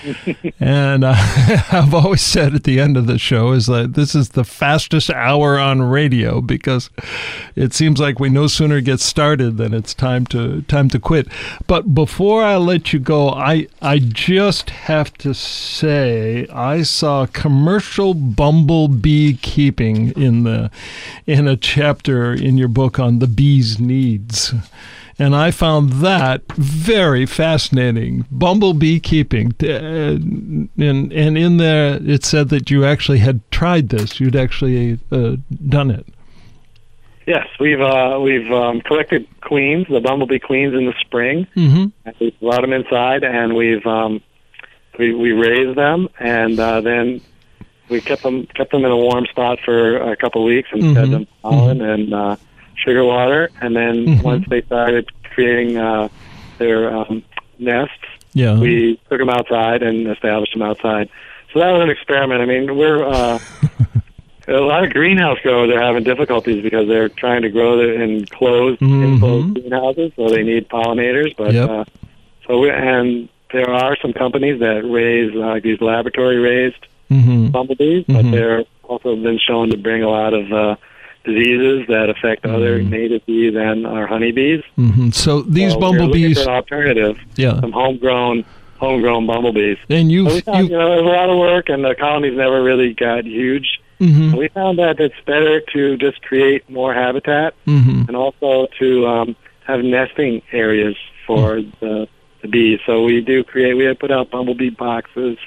[0.59, 1.15] and uh,
[1.71, 5.09] I've always said at the end of the show is that this is the fastest
[5.09, 6.91] hour on radio because
[7.55, 11.27] it seems like we no sooner get started than it's time to time to quit.
[11.65, 18.13] But before I let you go, I I just have to say I saw commercial
[18.13, 20.69] bumblebee keeping in the
[21.25, 24.53] in a chapter in your book on the bee's needs.
[25.17, 28.25] And I found that very fascinating.
[28.31, 29.53] Bumblebee keeping.
[29.63, 34.19] Uh, and, and in there, it said that you actually had tried this.
[34.19, 35.37] You'd actually uh,
[35.69, 36.05] done it.
[37.25, 41.47] Yes, we've uh, we've um, collected queens, the bumblebee queens, in the spring.
[41.55, 42.09] Mm-hmm.
[42.19, 44.21] We've brought them inside, and we've um,
[44.99, 47.21] we we raised them, and uh, then
[47.89, 50.95] we kept them kept them in a warm spot for a couple of weeks and
[50.95, 51.11] fed Mhm.
[51.11, 52.35] them pollen and uh,
[52.85, 54.23] sugar water, and then Mhm.
[54.23, 56.07] once they started creating uh,
[56.59, 57.23] their um,
[57.59, 57.93] nests,
[58.33, 58.57] Yeah.
[58.59, 61.09] we took them outside and established them outside.
[61.51, 62.41] So that was an experiment.
[62.41, 63.39] I mean, we're uh,
[64.47, 68.79] a lot of greenhouse growers are having difficulties because they're trying to grow in closed,
[68.81, 69.13] Mhm.
[69.13, 71.35] enclosed greenhouses, so they need pollinators.
[71.35, 71.69] But Yep.
[71.69, 71.83] uh,
[72.47, 77.47] so we, and there are some companies that raise uh, these laboratory raised mm-hmm.
[77.47, 80.75] bumblebees, but they're also been shown to bring a lot of uh,
[81.25, 82.89] diseases that affect other Mm.
[82.89, 84.61] native bees and our honeybees.
[84.77, 85.09] Mm-hmm.
[85.09, 87.59] So these So bumblebees, for an alternative, yeah.
[87.59, 88.45] some homegrown
[88.77, 89.77] homegrown bumblebees.
[89.89, 91.95] And you, So found, you, you know, it was a lot of work, and the
[91.95, 93.79] colonies never really got huge.
[94.01, 94.35] mm-hmm.
[94.35, 98.03] We found that it's better to just create more habitat Mm-hmm.
[98.07, 100.95] and also to um, have nesting areas
[101.25, 102.07] for the,
[102.41, 102.79] the bees.
[102.85, 103.73] So we do create.
[103.75, 105.37] We have put out bumblebee boxes,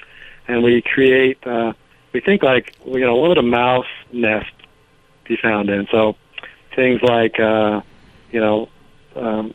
[0.47, 1.37] and we create.
[1.45, 1.73] Uh,
[2.11, 4.49] we think like you know what would a mouse nest
[5.29, 5.87] be found in?
[5.91, 6.17] So
[6.75, 7.81] things like uh,
[8.31, 8.67] you know
[9.15, 9.53] um,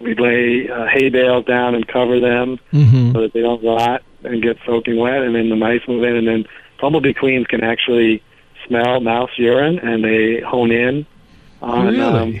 [0.00, 3.12] we lay uh, hay bales down and cover them Mm-hmm.
[3.12, 6.16] so that they don't rot and get soaking wet, and then the mice move in,
[6.16, 6.44] and then
[6.80, 8.22] bumblebee queens can actually
[8.66, 11.06] smell mouse urine, and they hone in
[11.62, 12.40] on Really?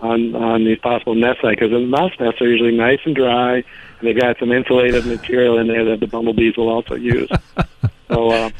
[0.00, 3.56] on on these possible nest sites because the mouse nests are usually nice and dry,
[3.56, 3.64] and
[4.02, 7.28] they've got some insulated material in there that the bumblebees will also use.
[8.08, 8.50] so, uh,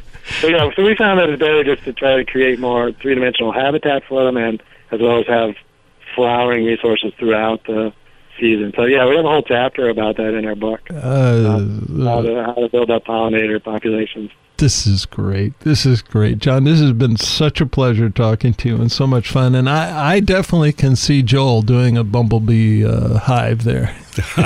[0.40, 3.14] so yeah, so we found that it's better just to try to create more three
[3.14, 5.54] dimensional habitat for them, and as well as have
[6.14, 7.92] flowering resources throughout the
[8.38, 8.72] season.
[8.74, 11.58] So yeah, we have a whole chapter about that in our book Uh,
[12.04, 14.30] how to how to build up pollinator populations.
[14.56, 15.58] This is great.
[15.60, 16.64] This is great, John.
[16.64, 19.54] This has been such a pleasure talking to you and so much fun.
[19.54, 23.96] And I, I definitely can see Joel doing a bumblebee uh, hive there.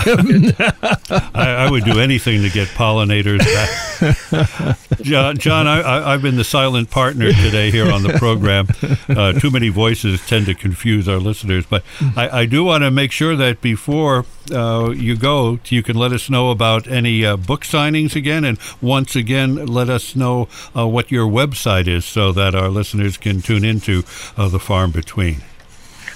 [1.35, 4.79] I, I would do anything to get pollinators back.
[5.03, 8.69] John, John I, I've been the silent partner today here on the program.
[9.09, 11.83] Uh, too many voices tend to confuse our listeners, but
[12.17, 16.12] I, I do want to make sure that before uh, you go, you can let
[16.12, 20.87] us know about any uh, book signings again, and once again, let us know uh,
[20.87, 24.05] what your website is so that our listeners can tune into
[24.37, 25.43] uh, the farm between.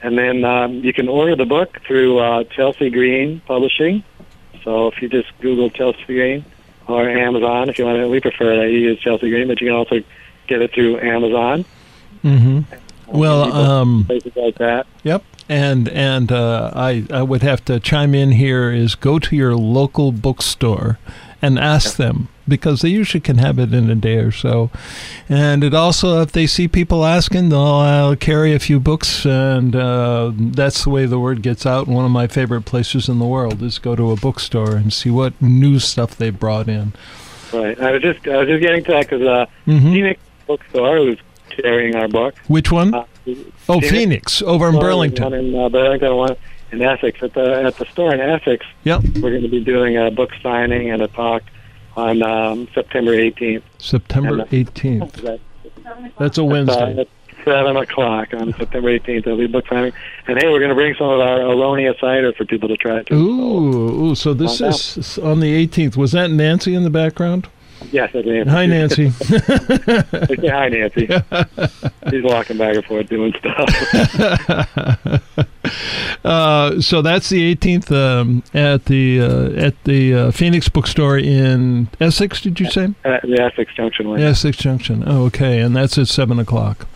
[0.00, 4.04] And then um, you can order the book through uh, Chelsea Green Publishing.
[4.62, 6.44] So if you just Google Chelsea Green
[6.86, 9.68] or Amazon, if you want to, we prefer that you use Chelsea Green, but you
[9.68, 10.02] can also
[10.46, 11.64] get it through Amazon.
[12.24, 12.74] Mm-hmm.
[13.08, 14.86] Well, um, places like that.
[15.02, 15.22] Yep.
[15.48, 19.56] And and uh, I I would have to chime in here is go to your
[19.56, 20.98] local bookstore
[21.40, 24.70] and ask them because they usually can have it in a day or so.
[25.28, 29.76] And it also, if they see people asking, they'll uh, carry a few books, and
[29.76, 31.86] uh, that's the way the word gets out.
[31.86, 35.10] One of my favorite places in the world is go to a bookstore and see
[35.10, 36.92] what new stuff they brought in.
[37.52, 37.78] Right.
[37.80, 39.92] I was just I was just getting to that because uh, Mhm.
[39.92, 41.18] Phoenix Bookstore who's
[41.62, 42.34] carrying our book.
[42.48, 42.94] Which one?
[42.94, 43.04] Uh,
[43.68, 45.32] oh, Phoenix, over in One Burlington.
[45.34, 46.36] in uh, Burlington, one
[46.72, 47.22] in Essex.
[47.22, 49.02] At the at the store in Essex, Yep.
[49.20, 51.42] we're going to be doing a book signing and a talk
[51.96, 53.62] on um, September 18th.
[53.78, 55.12] September And, uh, 18th.
[55.22, 55.40] That-
[56.18, 57.00] That's a Wednesday.
[57.00, 57.08] At
[57.44, 59.24] seven o'clock on September 18th.
[59.24, 59.92] There'll be book signing,
[60.26, 63.02] and hey, we're going to bring some of our Aronia cider for people to try
[63.04, 63.14] too.
[63.14, 65.96] Ooh, ooh, so this is on the 18th.
[65.96, 67.48] Was that Nancy in the background?
[67.90, 68.50] Yes, that's Nancy.
[68.50, 69.10] Hi, Nancy.
[69.10, 71.06] Say hi, Nancy.
[72.10, 73.68] She's walking back and forth doing stuff.
[76.24, 81.88] uh, so that's the 18th um, at the uh, at the uh, Phoenix Bookstore in
[82.00, 82.40] Essex.
[82.40, 84.20] Did you say at the Essex Junction one.
[84.20, 85.04] Essex Junction?
[85.06, 86.86] Oh, okay, and that's at seven o'clock.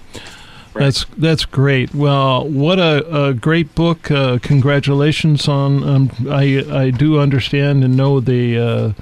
[0.75, 1.95] That's that's great.
[1.95, 4.11] Well, what a, a great book!
[4.11, 5.85] Uh, congratulations on.
[5.85, 8.93] Um, I I do understand and know the uh,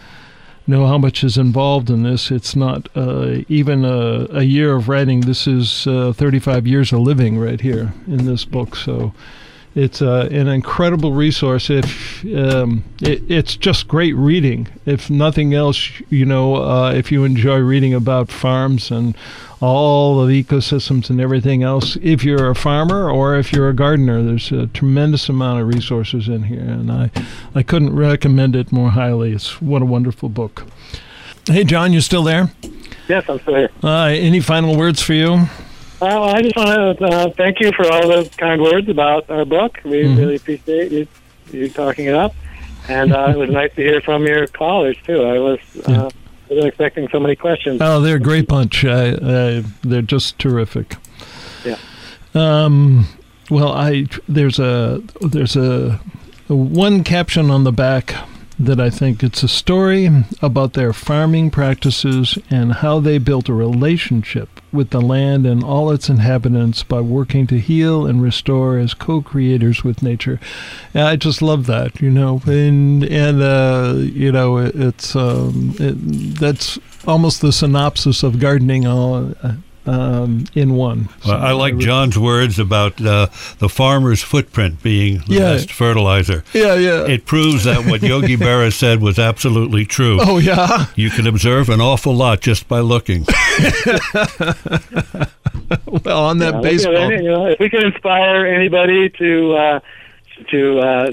[0.70, 2.30] know how much is involved in this.
[2.30, 5.22] It's not uh, even a, a year of writing.
[5.22, 8.76] This is uh, 35 years of living right here in this book.
[8.76, 9.12] So
[9.74, 11.70] it's uh, an incredible resource.
[11.70, 14.68] If um, it, it's just great reading.
[14.86, 19.16] If nothing else, you know, uh, if you enjoy reading about farms and
[19.60, 23.74] all of the ecosystems and everything else, if you're a farmer or if you're a
[23.74, 27.10] gardener, there's a tremendous amount of resources in here, and I,
[27.54, 29.32] I couldn't recommend it more highly.
[29.32, 30.64] It's what a wonderful book.
[31.46, 32.50] Hey, John, you still there?
[33.08, 33.70] Yes, I'm still here.
[33.82, 35.46] Uh, any final words for you?
[36.00, 39.44] Well, I just want to uh, thank you for all the kind words about our
[39.44, 39.78] book.
[39.84, 40.16] We Mhm.
[40.16, 41.06] really appreciate you,
[41.52, 42.34] you talking it up.
[42.88, 45.22] And uh, it was nice to hear from your callers, too.
[45.24, 46.08] I was uh,
[46.50, 47.80] wasn't expecting so many questions.
[47.80, 48.84] Oh, they're a great bunch.
[48.84, 50.96] I, I, they're just terrific.
[51.64, 51.78] Yeah.
[52.34, 53.06] Um,
[53.50, 56.00] well, I there's a there's a,
[56.48, 58.14] a one caption on the back
[58.60, 60.10] that I think it's a story
[60.42, 65.90] about their farming practices and how they built a relationship with the land and all
[65.90, 70.38] its inhabitants by working to heal and restore as co-creators with nature.
[70.92, 75.74] And I just love that, you know, and and uh, you know it, it's um,
[75.78, 75.94] it,
[76.38, 79.34] that's almost the synopsis of gardening all.
[79.90, 81.08] Um, in one.
[81.26, 83.26] Well, I like John's words about uh,
[83.58, 85.40] the farmer's footprint being the Yeah.
[85.54, 86.44] best fertilizer.
[86.52, 87.06] Yeah, yeah.
[87.06, 90.18] It proves that what Yogi Berra said was absolutely true.
[90.20, 90.86] Oh, yeah.
[90.94, 93.26] You can observe an awful lot just by looking.
[96.04, 96.96] well, on that Yeah, baseball.
[96.96, 99.80] any- you know, if we can inspire anybody to uh,
[100.50, 101.12] to uh,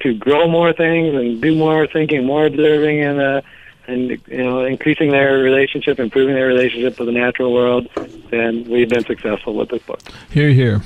[0.00, 3.40] to grow more things and do more thinking, more observing, and uh,
[3.88, 7.88] and you know, increasing their relationship, improving their relationship with the natural world,
[8.30, 10.00] then we've been successful with this book.
[10.30, 10.82] Here, here.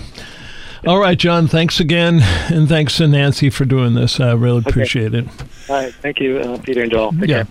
[0.86, 2.20] All right, John, thanks again.
[2.50, 4.18] And thanks to Nancy for doing this.
[4.18, 5.26] I really appreciate it.
[5.68, 7.12] All right, thank you, uh, Peter and Joel.
[7.12, 7.44] Take Yeah.
[7.44, 7.46] care.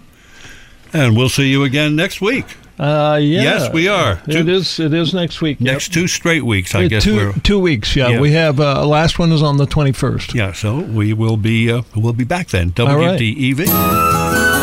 [0.94, 2.46] And we'll see you again next week.
[2.80, 3.44] Uh, yeah.
[3.44, 4.20] Yes, we are.
[4.26, 4.80] It is.
[4.80, 5.58] It is next week.
[5.60, 5.74] Yep.
[5.74, 7.34] Next two straight weeks, I Uh, guess two, we're.
[7.44, 7.96] two weeks.
[7.96, 8.20] Yeah, Yeah.
[8.22, 8.60] we have.
[8.60, 10.34] Uh, last one is on the twenty first.
[10.34, 12.74] Yeah, so we will be uh, we'll be back then.
[12.80, 13.20] All right.
[13.20, 14.59] WDEV.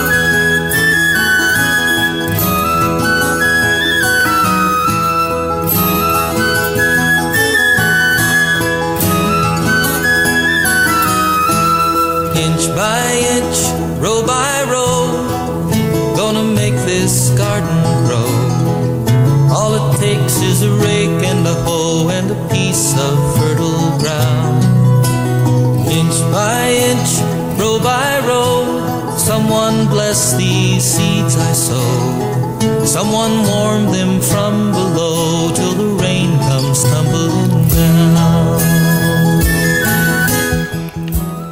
[33.26, 38.60] Someone warmed them from below till the rain comes tumbling down.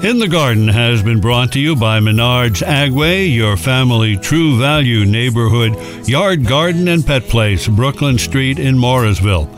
[0.05, 5.05] In the Garden has been brought to you by Menard's Agway, your family true value
[5.05, 9.51] neighborhood yard, garden, and pet place, Brooklyn Street in Morrisville.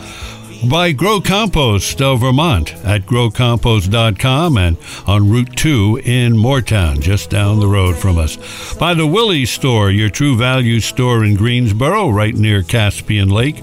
[0.64, 4.76] By Grow Compost of Vermont at growcompost.com and
[5.06, 8.74] on Route 2 in Moretown, just down the road from us.
[8.74, 13.62] By the Willey's Store, your true value store in Greensboro, right near Caspian Lake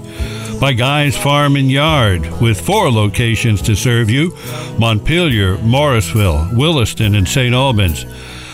[0.60, 4.34] by Guy's Farm and Yard, with four locations to serve you
[4.78, 7.54] Montpelier, Morrisville, Williston, and St.
[7.54, 8.06] Albans.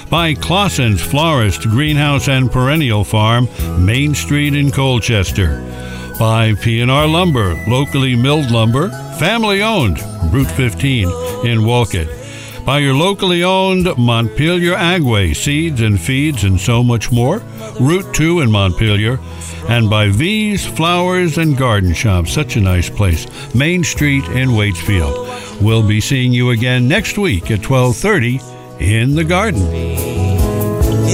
[0.09, 5.63] By Claussen's Florist, Greenhouse, and Perennial Farm, Main Street in Colchester.
[6.21, 9.99] By P&R Lumber, locally milled lumber, family owned,
[10.33, 11.09] Route 15
[11.45, 12.21] in Wolcott
[12.65, 17.39] by your locally owned Montpelier Agway seeds and feeds and so much more,
[17.81, 19.19] Route 2 in Montpelier,
[19.69, 25.61] and by V's Flowers and Garden Shop, such a nice place, Main Street in Waitsfield.
[25.61, 28.41] We'll be seeing you again next week at 12:30
[28.81, 29.63] in the garden.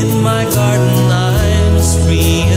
[0.03, 2.56] In my garden, I'm free.